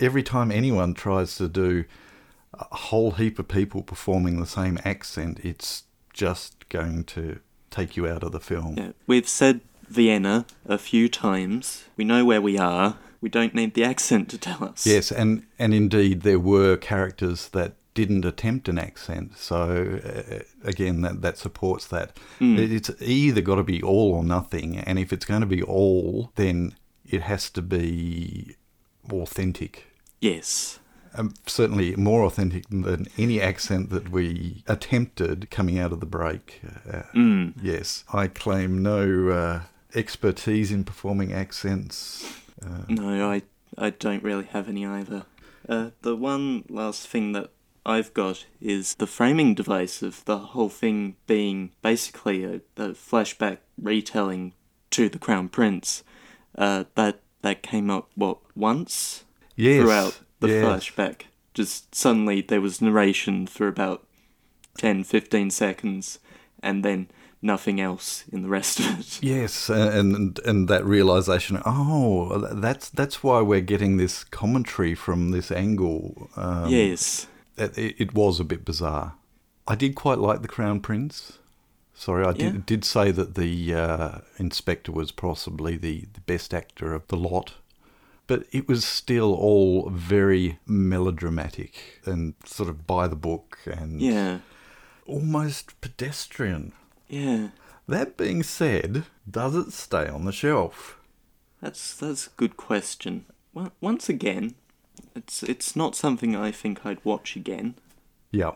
every 0.00 0.22
time 0.22 0.50
anyone 0.50 0.94
tries 0.94 1.36
to 1.36 1.48
do 1.48 1.84
a 2.54 2.76
whole 2.76 3.12
heap 3.12 3.38
of 3.38 3.48
people 3.48 3.82
performing 3.82 4.40
the 4.40 4.46
same 4.46 4.78
accent. 4.84 5.40
It's 5.44 5.84
just 6.12 6.68
going 6.68 7.04
to 7.04 7.40
take 7.70 7.96
you 7.96 8.06
out 8.08 8.22
of 8.22 8.32
the 8.32 8.40
film. 8.40 8.74
Yeah, 8.76 8.92
we've 9.06 9.28
said 9.28 9.60
Vienna 9.88 10.46
a 10.66 10.78
few 10.78 11.08
times. 11.08 11.84
We 11.96 12.04
know 12.04 12.24
where 12.24 12.40
we 12.42 12.58
are. 12.58 12.96
We 13.20 13.28
don't 13.28 13.54
need 13.54 13.74
the 13.74 13.84
accent 13.84 14.28
to 14.30 14.38
tell 14.38 14.62
us. 14.64 14.86
Yes, 14.86 15.10
and 15.10 15.42
and 15.58 15.74
indeed 15.74 16.22
there 16.22 16.38
were 16.38 16.76
characters 16.76 17.48
that 17.48 17.74
didn't 17.94 18.24
attempt 18.24 18.68
an 18.68 18.78
accent. 18.78 19.36
So 19.36 19.98
uh, 20.04 20.42
again, 20.62 21.00
that 21.02 21.20
that 21.22 21.36
supports 21.38 21.86
that. 21.88 22.16
It- 22.40 22.72
It's 22.72 22.90
either 23.02 23.40
got 23.40 23.56
to 23.56 23.64
be 23.64 23.82
all 23.82 24.12
or 24.14 24.22
nothing, 24.22 24.76
and 24.78 24.98
if 24.98 25.12
it's 25.12 25.24
going 25.26 25.40
to 25.40 25.46
be 25.56 25.62
all, 25.62 26.30
then 26.36 26.74
it 27.04 27.22
has 27.22 27.50
to 27.50 27.62
be 27.62 28.54
authentic. 29.10 29.86
Yes. 30.20 30.78
Um, 31.14 31.34
certainly 31.46 31.96
more 31.96 32.22
authentic 32.24 32.68
than 32.68 33.06
any 33.16 33.40
accent 33.40 33.88
that 33.90 34.10
we 34.10 34.62
attempted 34.68 35.50
coming 35.50 35.78
out 35.78 35.90
of 35.92 36.00
the 36.00 36.06
break. 36.06 36.60
Uh, 36.88 37.02
Yes, 37.62 38.04
I 38.12 38.28
claim 38.28 38.82
no 38.82 39.28
uh, 39.30 39.60
expertise 39.94 40.70
in 40.72 40.84
performing 40.84 41.32
accents. 41.32 42.26
Uh, 42.62 42.82
No, 42.88 43.30
I 43.30 43.42
I 43.76 43.90
don't 43.90 44.22
really 44.22 44.46
have 44.46 44.68
any 44.68 44.84
either. 44.86 45.24
Uh, 45.68 45.90
the 46.02 46.16
one 46.16 46.64
last 46.68 47.06
thing 47.06 47.32
that 47.32 47.50
I've 47.86 48.12
got 48.14 48.46
is 48.60 48.94
the 48.96 49.06
framing 49.06 49.54
device 49.54 50.02
of 50.02 50.24
the 50.24 50.38
whole 50.38 50.68
thing 50.68 51.16
being 51.26 51.70
basically 51.82 52.44
a, 52.44 52.56
a 52.76 52.90
flashback 52.94 53.58
retelling 53.80 54.54
to 54.90 55.08
the 55.08 55.18
Crown 55.18 55.48
Prince. 55.48 56.02
Uh, 56.56 56.84
that 56.94 57.20
that 57.42 57.62
came 57.62 57.90
up 57.90 58.10
what 58.14 58.38
once 58.56 59.24
Yes, 59.54 59.82
throughout 59.82 60.20
the 60.40 60.48
yes. 60.48 60.64
flashback. 60.64 61.22
Just 61.54 61.94
suddenly 61.94 62.40
there 62.40 62.60
was 62.60 62.80
narration 62.82 63.46
for 63.46 63.68
about 63.68 64.06
10, 64.78 65.04
15 65.04 65.50
seconds, 65.50 66.18
and 66.62 66.84
then 66.84 67.08
nothing 67.42 67.80
else 67.80 68.24
in 68.32 68.42
the 68.42 68.48
rest 68.48 68.80
of 68.80 69.00
it. 69.00 69.18
Yes, 69.22 69.68
and 69.70 70.38
and 70.44 70.68
that 70.68 70.84
realization. 70.84 71.60
Oh, 71.64 72.38
that's 72.52 72.88
that's 72.90 73.22
why 73.22 73.40
we're 73.40 73.60
getting 73.60 73.96
this 73.96 74.24
commentary 74.24 74.94
from 74.94 75.30
this 75.30 75.50
angle. 75.50 76.30
Um, 76.36 76.68
yes. 76.68 77.26
it, 77.56 77.72
it 77.76 78.14
was 78.14 78.40
a 78.40 78.44
bit 78.44 78.64
bizarre. 78.64 79.14
I 79.66 79.74
did 79.74 79.94
quite 79.94 80.18
like 80.18 80.42
the 80.42 80.48
Crown 80.48 80.80
Prince. 80.80 81.38
Sorry, 81.94 82.24
I 82.24 82.32
did, 82.32 82.54
Yeah. 82.54 82.60
did 82.64 82.84
say 82.84 83.10
that 83.10 83.34
the 83.34 83.74
uh, 83.74 84.18
inspector 84.38 84.92
was 84.92 85.10
possibly 85.10 85.76
the, 85.76 86.06
the 86.14 86.20
best 86.20 86.54
actor 86.54 86.94
of 86.94 87.06
the 87.08 87.16
lot, 87.16 87.54
but 88.28 88.44
it 88.52 88.68
was 88.68 88.84
still 88.84 89.34
all 89.34 89.90
very 89.90 90.58
melodramatic 90.64 92.00
and 92.04 92.34
sort 92.44 92.68
of 92.68 92.86
by 92.86 93.08
the 93.08 93.16
book 93.16 93.58
and 93.66 94.00
Yeah. 94.00 94.38
almost 95.06 95.80
pedestrian. 95.80 96.72
Yeah. 97.08 97.48
That 97.86 98.16
being 98.16 98.42
said, 98.42 99.04
does 99.28 99.54
it 99.54 99.72
stay 99.72 100.06
on 100.08 100.24
the 100.24 100.32
shelf? 100.32 101.00
That's 101.62 101.94
that's 101.96 102.26
a 102.26 102.30
good 102.36 102.56
question. 102.56 103.24
Well, 103.54 103.72
once 103.80 104.08
again, 104.08 104.54
it's 105.14 105.42
it's 105.42 105.74
not 105.74 105.96
something 105.96 106.36
I 106.36 106.50
think 106.50 106.84
I'd 106.84 107.04
watch 107.04 107.34
again. 107.34 107.74
Yeah. 108.30 108.52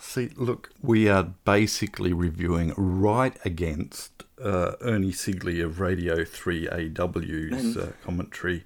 See, 0.00 0.30
look, 0.36 0.70
we 0.82 1.08
are 1.08 1.22
basically 1.44 2.12
reviewing 2.12 2.74
right 2.76 3.36
against 3.44 4.24
uh, 4.42 4.72
Ernie 4.80 5.12
Sigley 5.12 5.60
of 5.64 5.80
Radio 5.80 6.16
3AW's 6.16 7.76
uh, 7.76 7.92
commentary, 8.04 8.64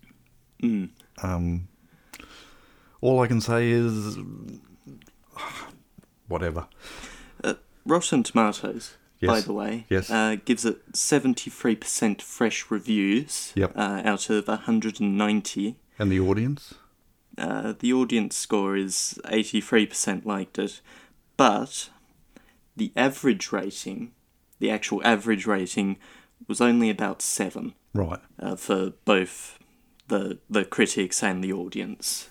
Um, 1.22 1.68
all 3.00 3.20
I 3.20 3.26
can 3.26 3.40
say 3.40 3.70
is 3.70 4.18
whatever. 6.28 6.66
Rotten 7.88 8.22
Tomatoes, 8.22 8.97
by 9.26 9.40
the 9.40 9.52
way, 9.52 9.86
Yes. 9.90 10.10
uh, 10.10 10.36
gives 10.44 10.64
it 10.64 10.92
73% 10.92 12.22
fresh 12.22 12.70
reviews 12.70 13.52
Yep. 13.56 13.72
uh, 13.76 14.02
out 14.04 14.30
of 14.30 14.48
190. 14.48 15.76
And 15.98 16.12
the 16.12 16.20
audience? 16.20 16.74
Uh, 17.36 17.74
the 17.78 17.92
audience 17.92 18.36
score 18.36 18.76
is 18.76 19.18
83% 19.24 20.24
liked 20.26 20.58
it, 20.58 20.80
but 21.36 21.90
the 22.76 22.92
average 22.96 23.52
rating, 23.52 24.12
the 24.58 24.70
actual 24.70 25.00
average 25.04 25.46
rating, 25.46 25.98
was 26.46 26.60
only 26.60 26.90
about 26.90 27.20
7 27.22 27.74
Right. 27.94 28.20
uh, 28.38 28.56
for 28.56 28.92
both 29.04 29.58
the 30.08 30.38
the 30.48 30.64
critics 30.64 31.22
and 31.22 31.44
the 31.44 31.52
audience. 31.52 32.30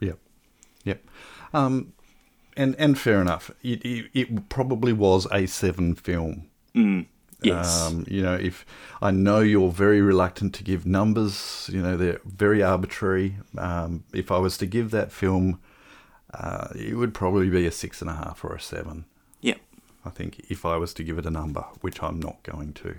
Yep. 0.00 0.18
Yep. 0.84 1.06
Um, 1.52 1.92
and 2.56 2.74
and 2.78 2.98
fair 2.98 3.20
enough. 3.20 3.50
It, 3.62 3.84
it 3.84 4.10
it 4.12 4.48
probably 4.48 4.92
was 4.92 5.26
a 5.32 5.46
seven 5.46 5.94
film. 5.94 6.48
Yes. 7.42 7.86
Um, 7.86 8.04
you 8.08 8.22
know, 8.22 8.34
if 8.34 8.64
I 9.02 9.10
know 9.10 9.40
you're 9.40 9.70
very 9.70 10.00
reluctant 10.00 10.54
to 10.54 10.64
give 10.64 10.86
numbers, 10.86 11.68
you 11.72 11.82
know, 11.82 11.96
they're 11.96 12.20
very 12.24 12.62
arbitrary. 12.62 13.36
Um, 13.58 14.04
if 14.14 14.30
I 14.32 14.38
was 14.38 14.56
to 14.58 14.66
give 14.66 14.90
that 14.92 15.12
film, 15.12 15.60
uh, 16.32 16.68
it 16.74 16.96
would 16.96 17.12
probably 17.12 17.50
be 17.50 17.66
a 17.66 17.70
six 17.70 18.00
and 18.00 18.10
a 18.10 18.14
half 18.14 18.44
or 18.44 18.54
a 18.54 18.60
seven. 18.60 19.04
yeah. 19.40 19.56
I 20.06 20.10
think 20.10 20.46
if 20.50 20.64
I 20.66 20.76
was 20.76 20.92
to 20.94 21.04
give 21.04 21.18
it 21.18 21.26
a 21.26 21.30
number, 21.30 21.64
which 21.80 22.02
I'm 22.02 22.20
not 22.20 22.42
going 22.42 22.72
to. 22.74 22.96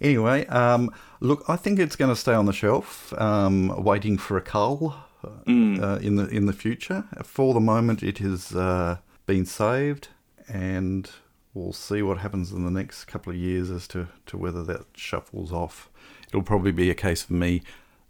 Anyway, 0.00 0.46
um, 0.46 0.90
look, 1.20 1.44
I 1.48 1.56
think 1.56 1.78
it's 1.78 1.96
going 1.96 2.10
to 2.10 2.16
stay 2.16 2.34
on 2.34 2.46
the 2.46 2.52
shelf, 2.52 3.12
um, 3.20 3.82
waiting 3.82 4.18
for 4.18 4.36
a 4.36 4.40
cull 4.40 4.96
uh, 5.24 5.30
in 5.46 6.16
the 6.16 6.28
in 6.28 6.46
the 6.46 6.52
future. 6.52 7.04
For 7.24 7.54
the 7.54 7.60
moment, 7.60 8.02
it 8.02 8.18
has 8.18 8.54
uh, 8.54 8.98
been 9.26 9.44
saved, 9.46 10.08
and 10.48 11.10
we'll 11.54 11.72
see 11.72 12.02
what 12.02 12.18
happens 12.18 12.52
in 12.52 12.64
the 12.64 12.70
next 12.70 13.06
couple 13.06 13.32
of 13.32 13.38
years 13.38 13.70
as 13.70 13.88
to, 13.88 14.06
to 14.26 14.36
whether 14.36 14.62
that 14.64 14.82
shuffles 14.94 15.52
off. 15.52 15.88
It'll 16.28 16.42
probably 16.42 16.72
be 16.72 16.90
a 16.90 16.94
case 16.94 17.24
of 17.24 17.30
me 17.30 17.62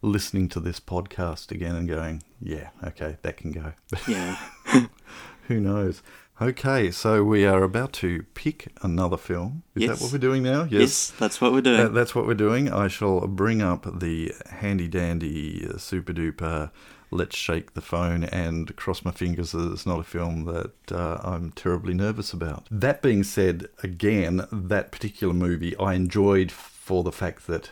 listening 0.02 0.48
to 0.50 0.60
this 0.60 0.80
podcast 0.80 1.50
again 1.50 1.74
and 1.76 1.88
going, 1.88 2.22
"Yeah, 2.40 2.70
okay, 2.84 3.16
that 3.22 3.36
can 3.36 3.52
go." 3.52 3.72
Yeah. 4.06 4.36
Who 5.48 5.60
knows? 5.60 6.02
Okay, 6.40 6.92
so 6.92 7.24
we 7.24 7.44
are 7.44 7.64
about 7.64 7.92
to 7.94 8.22
pick 8.34 8.68
another 8.82 9.16
film. 9.16 9.64
Is 9.74 9.82
Yes. 9.82 9.98
that 9.98 10.04
what 10.04 10.12
we're 10.12 10.18
doing 10.18 10.44
now? 10.44 10.68
yes, 10.70 11.10
that's 11.18 11.40
what 11.40 11.52
we're 11.52 11.62
doing. 11.62 11.78
That- 11.78 11.94
that's 11.94 12.14
what 12.14 12.26
we're 12.28 12.34
doing. 12.34 12.70
I 12.72 12.86
shall 12.86 13.26
bring 13.26 13.60
up 13.60 13.98
the 13.98 14.32
handy 14.50 14.86
dandy, 14.86 15.66
uh, 15.68 15.78
super 15.78 16.12
duper, 16.12 16.70
let's 17.10 17.36
shake 17.36 17.74
the 17.74 17.80
phone 17.80 18.24
and 18.24 18.74
cross 18.76 19.04
my 19.04 19.10
fingers 19.10 19.52
that 19.52 19.72
it's 19.72 19.86
not 19.86 20.00
a 20.00 20.04
film 20.04 20.44
that 20.44 20.92
uh, 20.92 21.18
I'm 21.22 21.52
terribly 21.52 21.94
nervous 21.94 22.32
about. 22.32 22.66
That 22.70 23.00
being 23.02 23.24
said, 23.24 23.68
again, 23.82 24.46
that 24.52 24.92
particular 24.92 25.32
movie 25.34 25.76
I 25.78 25.94
enjoyed 25.94 26.52
for 26.52 27.02
the 27.02 27.12
fact 27.12 27.46
that 27.46 27.70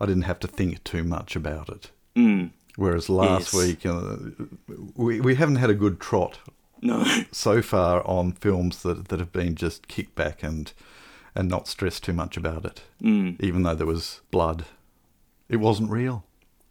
I 0.00 0.06
didn't 0.06 0.22
have 0.22 0.40
to 0.40 0.48
think 0.48 0.82
too 0.84 1.04
much 1.04 1.36
about 1.36 1.68
it. 1.68 1.90
Mm. 2.16 2.50
Whereas 2.76 3.08
last 3.08 3.52
Yes. 3.52 3.54
week, 3.54 3.86
uh, 3.86 4.16
we, 4.94 5.20
we 5.20 5.36
haven't 5.36 5.56
had 5.56 5.70
a 5.70 5.74
good 5.74 5.98
trot 6.00 6.38
No. 6.82 7.04
so 7.32 7.62
far 7.62 8.06
on 8.06 8.32
films 8.32 8.82
that 8.82 9.08
that 9.08 9.18
have 9.20 9.32
been 9.32 9.54
just 9.54 9.88
kicked 9.88 10.14
back 10.14 10.42
and 10.42 10.72
and 11.34 11.48
not 11.48 11.68
stressed 11.68 12.02
too 12.04 12.12
much 12.14 12.36
about 12.36 12.64
it. 12.64 12.82
Mm. 13.02 13.40
Even 13.42 13.62
though 13.62 13.74
there 13.74 13.86
was 13.86 14.20
blood, 14.30 14.64
it 15.48 15.56
wasn't 15.56 15.90
real. 15.90 16.24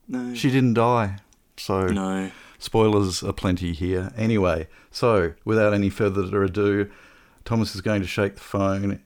No. 0.08 0.34
She 0.36 0.50
didn't 0.52 0.74
die. 0.76 1.18
So 1.58 1.88
No. 1.88 2.32
spoilers 2.60 3.24
are 3.24 3.34
plenty 3.34 3.74
here. 3.74 4.12
Anyway, 4.18 4.68
so 4.92 5.34
without 5.46 5.74
any 5.74 5.90
further 5.90 6.44
ado, 6.44 6.90
Thomas 7.46 7.76
is 7.76 7.82
going 7.82 8.02
to 8.02 8.08
shake 8.08 8.36
the 8.36 8.42
phone. 8.42 9.00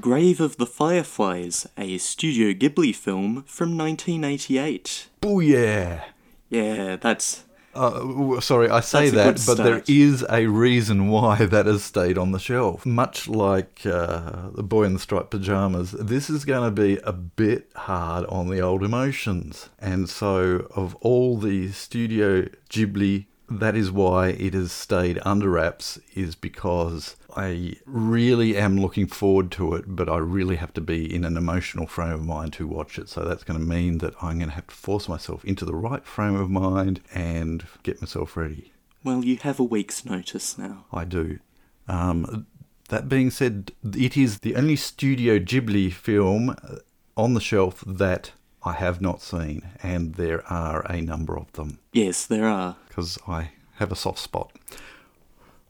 Grave 0.00 0.40
of 0.40 0.56
the 0.56 0.66
Fireflies, 0.66 1.66
a 1.76 1.98
Studio 1.98 2.52
Ghibli 2.54 2.94
film 2.94 3.42
from 3.46 3.76
1988. 3.76 5.08
Booyah! 5.20 6.02
Yeah, 6.48 6.96
that's. 6.96 7.44
Uh, 7.78 8.40
sorry, 8.40 8.68
I 8.68 8.80
say 8.80 9.10
that, 9.10 9.40
but 9.46 9.56
there 9.56 9.82
is 9.86 10.26
a 10.28 10.46
reason 10.46 11.08
why 11.08 11.44
that 11.44 11.66
has 11.66 11.84
stayed 11.84 12.18
on 12.18 12.32
the 12.32 12.40
shelf. 12.40 12.84
Much 12.84 13.28
like 13.28 13.86
uh, 13.86 14.48
the 14.52 14.64
boy 14.64 14.82
in 14.84 14.94
the 14.94 14.98
striped 14.98 15.30
pajamas, 15.30 15.92
this 15.92 16.28
is 16.28 16.44
going 16.44 16.64
to 16.64 16.72
be 16.72 16.98
a 17.04 17.12
bit 17.12 17.70
hard 17.76 18.26
on 18.26 18.48
the 18.48 18.60
old 18.60 18.82
emotions. 18.82 19.68
And 19.78 20.10
so, 20.10 20.66
of 20.74 20.96
all 20.96 21.38
the 21.38 21.70
Studio 21.70 22.48
Ghibli, 22.68 23.26
that 23.50 23.76
is 23.76 23.90
why 23.90 24.28
it 24.28 24.54
has 24.54 24.72
stayed 24.72 25.18
under 25.24 25.50
wraps, 25.50 25.98
is 26.14 26.34
because 26.34 27.16
I 27.36 27.74
really 27.86 28.56
am 28.56 28.78
looking 28.78 29.06
forward 29.06 29.50
to 29.52 29.74
it, 29.74 29.84
but 29.86 30.08
I 30.08 30.18
really 30.18 30.56
have 30.56 30.74
to 30.74 30.80
be 30.80 31.14
in 31.14 31.24
an 31.24 31.36
emotional 31.36 31.86
frame 31.86 32.12
of 32.12 32.24
mind 32.24 32.52
to 32.54 32.66
watch 32.66 32.98
it. 32.98 33.08
So 33.08 33.24
that's 33.24 33.44
going 33.44 33.58
to 33.58 33.64
mean 33.64 33.98
that 33.98 34.14
I'm 34.22 34.38
going 34.38 34.50
to 34.50 34.54
have 34.54 34.66
to 34.68 34.74
force 34.74 35.08
myself 35.08 35.44
into 35.44 35.64
the 35.64 35.74
right 35.74 36.04
frame 36.04 36.34
of 36.34 36.50
mind 36.50 37.00
and 37.14 37.66
get 37.82 38.00
myself 38.00 38.36
ready. 38.36 38.72
Well, 39.04 39.24
you 39.24 39.36
have 39.38 39.60
a 39.60 39.64
week's 39.64 40.04
notice 40.04 40.58
now. 40.58 40.84
I 40.92 41.04
do. 41.04 41.38
Um, 41.86 42.46
that 42.88 43.08
being 43.08 43.30
said, 43.30 43.72
it 43.84 44.16
is 44.16 44.40
the 44.40 44.56
only 44.56 44.76
Studio 44.76 45.38
Ghibli 45.38 45.92
film 45.92 46.50
uh, 46.50 46.76
on 47.16 47.34
the 47.34 47.40
shelf 47.40 47.84
that 47.86 48.32
I 48.64 48.72
have 48.72 49.00
not 49.00 49.22
seen, 49.22 49.62
and 49.82 50.14
there 50.16 50.44
are 50.50 50.84
a 50.90 51.00
number 51.00 51.38
of 51.38 51.50
them 51.52 51.78
Yes, 51.92 52.26
there 52.26 52.46
are. 52.46 52.76
because 52.88 53.18
I 53.26 53.50
have 53.76 53.92
a 53.92 53.96
soft 53.96 54.18
spot. 54.18 54.52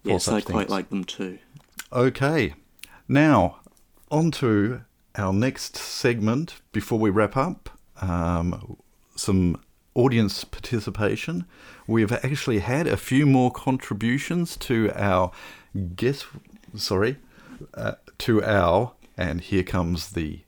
Yes, 0.02 0.26
I 0.28 0.40
quite 0.40 0.46
things. 0.68 0.70
like 0.70 0.88
them 0.90 1.04
too. 1.04 1.38
Okay, 1.92 2.54
now 3.06 3.58
on 4.10 4.30
to 4.32 4.82
our 5.16 5.32
next 5.32 5.76
segment 5.76 6.60
before 6.72 6.98
we 6.98 7.10
wrap 7.10 7.36
up. 7.36 7.70
Um, 8.00 8.76
some 9.16 9.60
audience 9.94 10.44
participation. 10.44 11.44
We've 11.86 12.12
actually 12.12 12.60
had 12.60 12.86
a 12.86 12.96
few 12.96 13.26
more 13.26 13.50
contributions 13.50 14.56
to 14.58 14.90
our 14.94 15.32
guess. 15.96 16.24
Sorry, 16.76 17.16
uh, 17.74 17.94
to 18.18 18.44
our 18.44 18.92
and 19.16 19.40
here 19.40 19.64
comes 19.64 20.10
the 20.12 20.40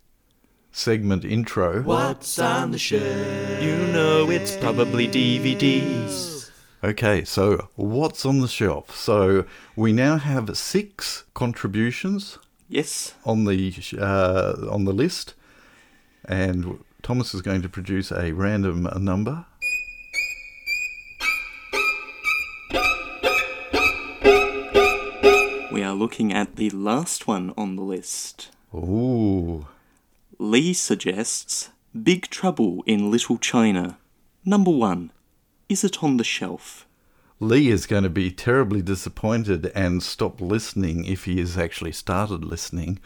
segment 0.72 1.24
intro. 1.24 1.82
What's 1.82 2.38
on 2.38 2.70
the 2.72 2.78
shelf? 2.78 3.62
You 3.62 3.76
know 3.92 4.30
it's 4.30 4.56
probably 4.56 5.08
DVDs. 5.08 6.50
Okay, 6.82 7.24
so 7.24 7.68
what's 7.76 8.24
on 8.24 8.40
the 8.40 8.48
shelf? 8.48 8.96
So 8.96 9.44
we 9.76 9.92
now 9.92 10.16
have 10.16 10.56
six 10.56 11.24
contributions 11.34 12.38
Yes. 12.68 13.14
on 13.24 13.44
the 13.44 13.74
uh, 13.98 14.54
on 14.70 14.84
the 14.84 14.92
list, 14.92 15.34
and 16.24 16.82
Thomas 17.02 17.34
is 17.34 17.42
going 17.42 17.62
to 17.62 17.68
produce 17.68 18.10
a 18.12 18.32
random 18.32 18.88
number. 18.98 19.44
We 25.72 25.84
are 25.84 25.94
looking 25.94 26.32
at 26.32 26.56
the 26.56 26.70
last 26.70 27.26
one 27.28 27.54
on 27.56 27.76
the 27.76 27.82
list. 27.82 28.50
Ooh, 28.74 29.66
Lee 30.40 30.72
suggests 30.72 31.68
Big 32.02 32.30
Trouble 32.30 32.82
in 32.86 33.10
Little 33.10 33.36
China. 33.36 33.98
Number 34.42 34.70
one. 34.70 35.12
Is 35.68 35.84
it 35.84 36.02
on 36.02 36.16
the 36.16 36.24
shelf? 36.24 36.88
Lee 37.40 37.68
is 37.68 37.84
going 37.84 38.04
to 38.04 38.08
be 38.08 38.30
terribly 38.30 38.80
disappointed 38.80 39.70
and 39.74 40.02
stop 40.02 40.40
listening 40.40 41.04
if 41.04 41.26
he 41.26 41.38
has 41.40 41.58
actually 41.58 41.92
started 41.92 42.42
listening. 42.42 43.00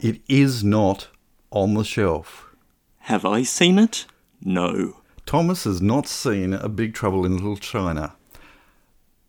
It 0.00 0.20
is 0.28 0.62
not 0.62 1.08
on 1.50 1.74
the 1.74 1.82
shelf. 1.82 2.54
Have 3.00 3.24
I 3.24 3.42
seen 3.42 3.76
it? 3.76 4.06
No. 4.40 4.98
Thomas 5.26 5.64
has 5.64 5.82
not 5.82 6.06
seen 6.06 6.54
A 6.54 6.68
Big 6.68 6.94
Trouble 6.94 7.26
in 7.26 7.34
Little 7.34 7.56
China. 7.56 8.14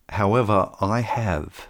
However, 0.09 0.69
I 0.79 1.01
have. 1.01 1.69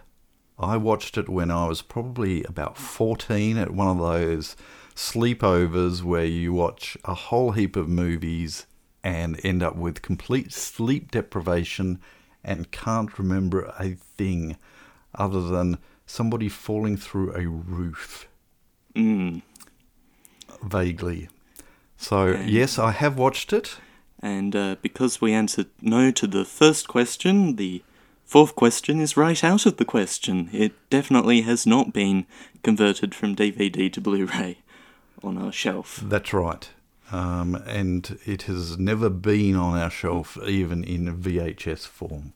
I 0.59 0.75
watched 0.75 1.17
it 1.17 1.29
when 1.29 1.49
I 1.49 1.65
was 1.65 1.81
probably 1.81 2.43
about 2.43 2.77
14 2.77 3.57
at 3.57 3.71
one 3.71 3.87
of 3.87 3.99
those 3.99 4.57
sleepovers 4.95 6.01
where 6.01 6.25
you 6.25 6.53
watch 6.53 6.97
a 7.03 7.13
whole 7.13 7.51
heap 7.51 7.75
of 7.75 7.89
movies 7.89 8.65
and 9.03 9.39
end 9.43 9.61
up 9.61 9.75
with 9.75 10.01
complete 10.01 10.51
sleep 10.51 11.11
deprivation 11.11 11.99
and 12.43 12.71
can't 12.71 13.19
remember 13.19 13.73
a 13.77 13.91
thing 13.91 14.57
other 15.13 15.41
than 15.41 15.77
somebody 16.05 16.47
falling 16.47 16.95
through 16.95 17.33
a 17.33 17.47
roof. 17.47 18.27
Mm. 18.95 19.41
Vaguely. 20.63 21.29
So, 21.97 22.27
yes, 22.45 22.79
I 22.79 22.91
have 22.91 23.17
watched 23.17 23.51
it. 23.51 23.77
And 24.21 24.55
uh, 24.55 24.75
because 24.81 25.21
we 25.21 25.33
answered 25.33 25.67
no 25.81 26.11
to 26.11 26.25
the 26.25 26.45
first 26.45 26.87
question, 26.87 27.57
the 27.57 27.83
fourth 28.23 28.55
question 28.55 28.99
is 28.99 29.17
right 29.17 29.43
out 29.43 29.65
of 29.65 29.77
the 29.77 29.85
question. 29.85 30.49
It 30.51 30.73
definitely 30.89 31.41
has 31.41 31.67
not 31.67 31.93
been 31.93 32.25
converted 32.63 33.13
from 33.13 33.35
DVD 33.35 33.91
to 33.91 34.01
Blu 34.01 34.25
ray 34.25 34.59
on 35.23 35.37
our 35.37 35.51
shelf. 35.51 35.99
That's 36.03 36.33
right. 36.33 36.69
Um, 37.11 37.55
and 37.67 38.17
it 38.25 38.43
has 38.43 38.77
never 38.77 39.09
been 39.09 39.55
on 39.55 39.77
our 39.77 39.91
shelf, 39.91 40.37
even 40.45 40.83
in 40.83 41.15
VHS 41.17 41.85
form. 41.87 42.33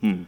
Hmm. 0.00 0.24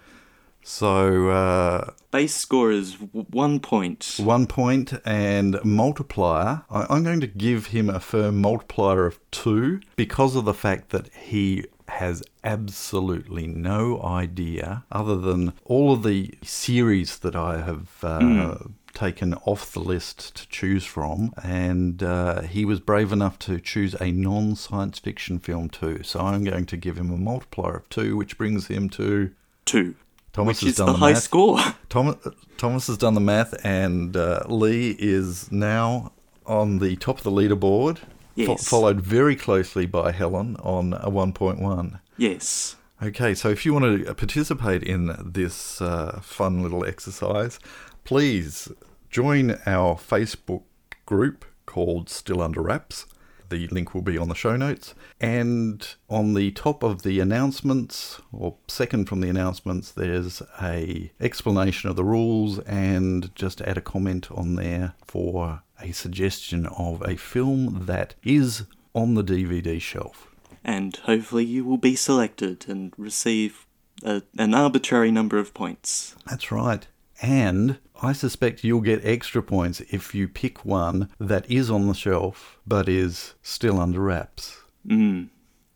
So, 0.67 1.29
uh, 1.29 1.91
Base 2.11 2.35
score 2.35 2.73
is 2.73 2.95
one 3.13 3.61
point. 3.61 4.15
one 4.19 4.47
point 4.47 4.95
and 5.05 5.63
multiplier. 5.63 6.63
I, 6.71 6.87
I'm 6.89 7.05
going 7.05 7.21
to 7.21 7.27
give 7.27 7.67
him 7.67 7.91
a 7.91 8.01
firm 8.01 8.41
multiplier 8.41 9.05
of 9.05 9.21
two 9.31 9.81
because 9.95 10.35
of 10.35 10.47
the 10.47 10.55
fact 10.55 10.89
that 10.89 11.13
he 11.13 11.67
has 11.89 12.23
absolutely 12.43 13.47
no 13.47 14.03
idea, 14.03 14.85
other 14.91 15.17
than 15.17 15.53
all 15.65 15.93
of 15.93 16.03
the 16.03 16.33
series 16.43 17.19
that 17.19 17.37
I 17.37 17.61
have 17.61 17.91
uh, 18.03 18.57
taken 18.95 19.35
off 19.45 19.73
the 19.73 19.81
list 19.81 20.35
to 20.37 20.49
choose 20.49 20.85
from. 20.85 21.33
And 21.43 22.03
uh, 22.03 22.43
he 22.43 22.65
was 22.65 22.81
brave 22.81 23.13
enough 23.13 23.39
to 23.41 23.61
choose 23.61 23.95
a 24.01 24.11
non 24.13 24.55
science 24.57 24.99
fiction 24.99 25.39
film 25.39 25.69
too. 25.69 26.03
So 26.03 26.21
I'm 26.21 26.45
going 26.45 26.67
to 26.67 26.77
give 26.77 26.97
him 26.97 27.11
a 27.11 27.17
multiplier 27.17 27.77
of 27.77 27.89
two, 27.89 28.17
which 28.17 28.39
brings 28.39 28.69
him 28.69 28.89
to. 28.91 29.31
Two. 29.65 29.95
Thomas 30.33 30.61
which 30.63 30.67
has 30.71 30.77
done 30.77 30.87
the 30.87 30.93
the 30.95 30.99
high 30.99 31.13
math. 31.13 31.23
score. 31.23 31.59
Thomas, 31.89 32.17
Thomas 32.57 32.87
has 32.89 32.99
done 32.99 33.15
the 33.15 33.21
math, 33.21 33.55
and 33.65 34.17
uh, 34.17 34.43
Lee 34.49 34.97
is 34.99 35.51
now 35.53 36.11
on 36.47 36.79
the 36.81 36.97
top 36.97 37.19
of 37.19 37.23
the 37.25 37.31
leaderboard, 37.31 37.99
fo- 37.99 38.05
Yes. 38.35 38.69
followed 38.69 39.01
very 39.01 39.37
closely 39.37 39.87
by 39.87 40.11
Helen 40.11 40.57
on 40.57 40.93
a 40.95 41.09
1.1. 41.11 42.01
yes. 42.19 42.77
Okay, 43.03 43.35
so 43.35 43.49
if 43.51 43.67
you 43.67 43.73
want 43.75 44.07
to 44.07 44.15
participate 44.15 44.83
in 44.83 45.15
this 45.25 45.81
uh, 45.83 46.21
fun 46.23 46.63
little 46.63 46.85
exercise, 46.85 47.59
please 48.05 48.71
join 49.11 49.53
our 49.67 49.97
Facebook 49.97 50.63
group 51.07 51.45
called 51.67 52.09
Still 52.09 52.41
Under 52.41 52.63
Wraps. 52.63 53.07
The 53.49 53.69
link 53.69 53.95
will 53.95 54.03
be 54.03 54.19
on 54.19 54.29
the 54.29 54.35
show 54.35 54.57
notes. 54.57 54.95
And 55.21 55.87
on 56.09 56.35
the 56.35 56.51
top 56.53 56.83
of 56.83 57.03
the 57.03 57.21
announcements, 57.21 58.21
or 58.33 58.57
second 58.69 59.07
from 59.09 59.21
the 59.21 59.29
announcements, 59.29 59.91
there's 59.91 60.43
a 60.61 61.13
explanation 61.21 61.91
of 61.91 61.97
the 61.97 62.05
rules 62.05 62.59
and 62.61 63.35
just 63.35 63.61
add 63.63 63.79
a 63.79 63.83
comment 63.83 64.31
on 64.31 64.57
there 64.57 64.95
for 65.07 65.63
a 65.81 65.93
suggestion 65.93 66.67
of 66.67 67.03
a 67.03 67.17
film 67.17 67.85
that 67.87 68.15
is 68.23 68.65
on 68.95 69.15
the 69.15 69.25
DVD 69.25 69.81
shelf. 69.81 70.29
And 70.63 70.97
hopefully 70.97 71.45
you 71.45 71.65
will 71.65 71.79
be 71.79 71.95
selected 71.95 72.67
and 72.69 72.93
receive 72.97 73.67
a, 74.03 74.23
an 74.39 74.55
arbitrary 74.55 75.11
number 75.11 75.39
of 75.39 75.53
points. 75.53 76.17
That's 76.27 76.51
right. 76.51 76.87
And 77.23 77.79
I 78.03 78.13
suspect 78.13 78.65
you'll 78.65 78.81
get 78.81 79.05
extra 79.05 79.43
points 79.43 79.81
if 79.91 80.15
you 80.15 80.29
pick 80.29 80.65
one 80.65 81.09
that 81.19 81.49
is 81.51 81.71
on 81.71 81.87
the 81.87 81.95
shelf 81.95 82.59
but 82.67 82.89
is 82.89 83.35
still 83.43 83.81
under 83.81 84.01
wraps. 84.01 84.59
Mm. 84.87 85.29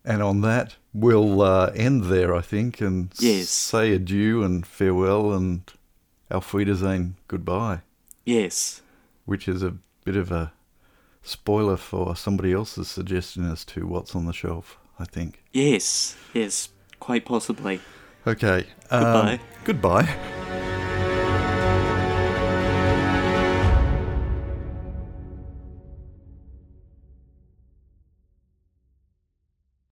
And 0.05 0.21
on 0.23 0.41
that, 0.41 0.75
we'll 0.93 1.41
uh, 1.41 1.71
end 1.75 2.05
there, 2.05 2.35
I 2.35 2.41
think, 2.41 2.81
and 2.81 3.11
Yes. 3.19 3.49
say 3.49 3.93
adieu 3.93 4.43
and 4.43 4.65
farewell 4.65 5.33
and 5.33 5.61
auf 6.31 6.53
Wiedersehen, 6.53 7.15
goodbye, 7.27 7.81
Yes. 8.25 8.81
which 9.25 9.47
is 9.47 9.63
a 9.63 9.75
bit 10.05 10.15
of 10.15 10.31
a 10.31 10.51
spoiler 11.21 11.77
for 11.77 12.15
somebody 12.15 12.53
else's 12.53 12.87
suggestion 12.87 13.49
as 13.49 13.65
to 13.65 13.85
what's 13.87 14.15
on 14.15 14.25
the 14.25 14.33
shelf, 14.33 14.77
I 14.99 15.05
think. 15.05 15.43
Yes. 15.53 16.15
Yes. 16.33 16.69
Quite 16.99 17.25
possibly. 17.25 17.79
Okay. 18.27 18.65
um, 18.91 19.03
Goodbye. 19.03 19.39
goodbye. 19.63 20.35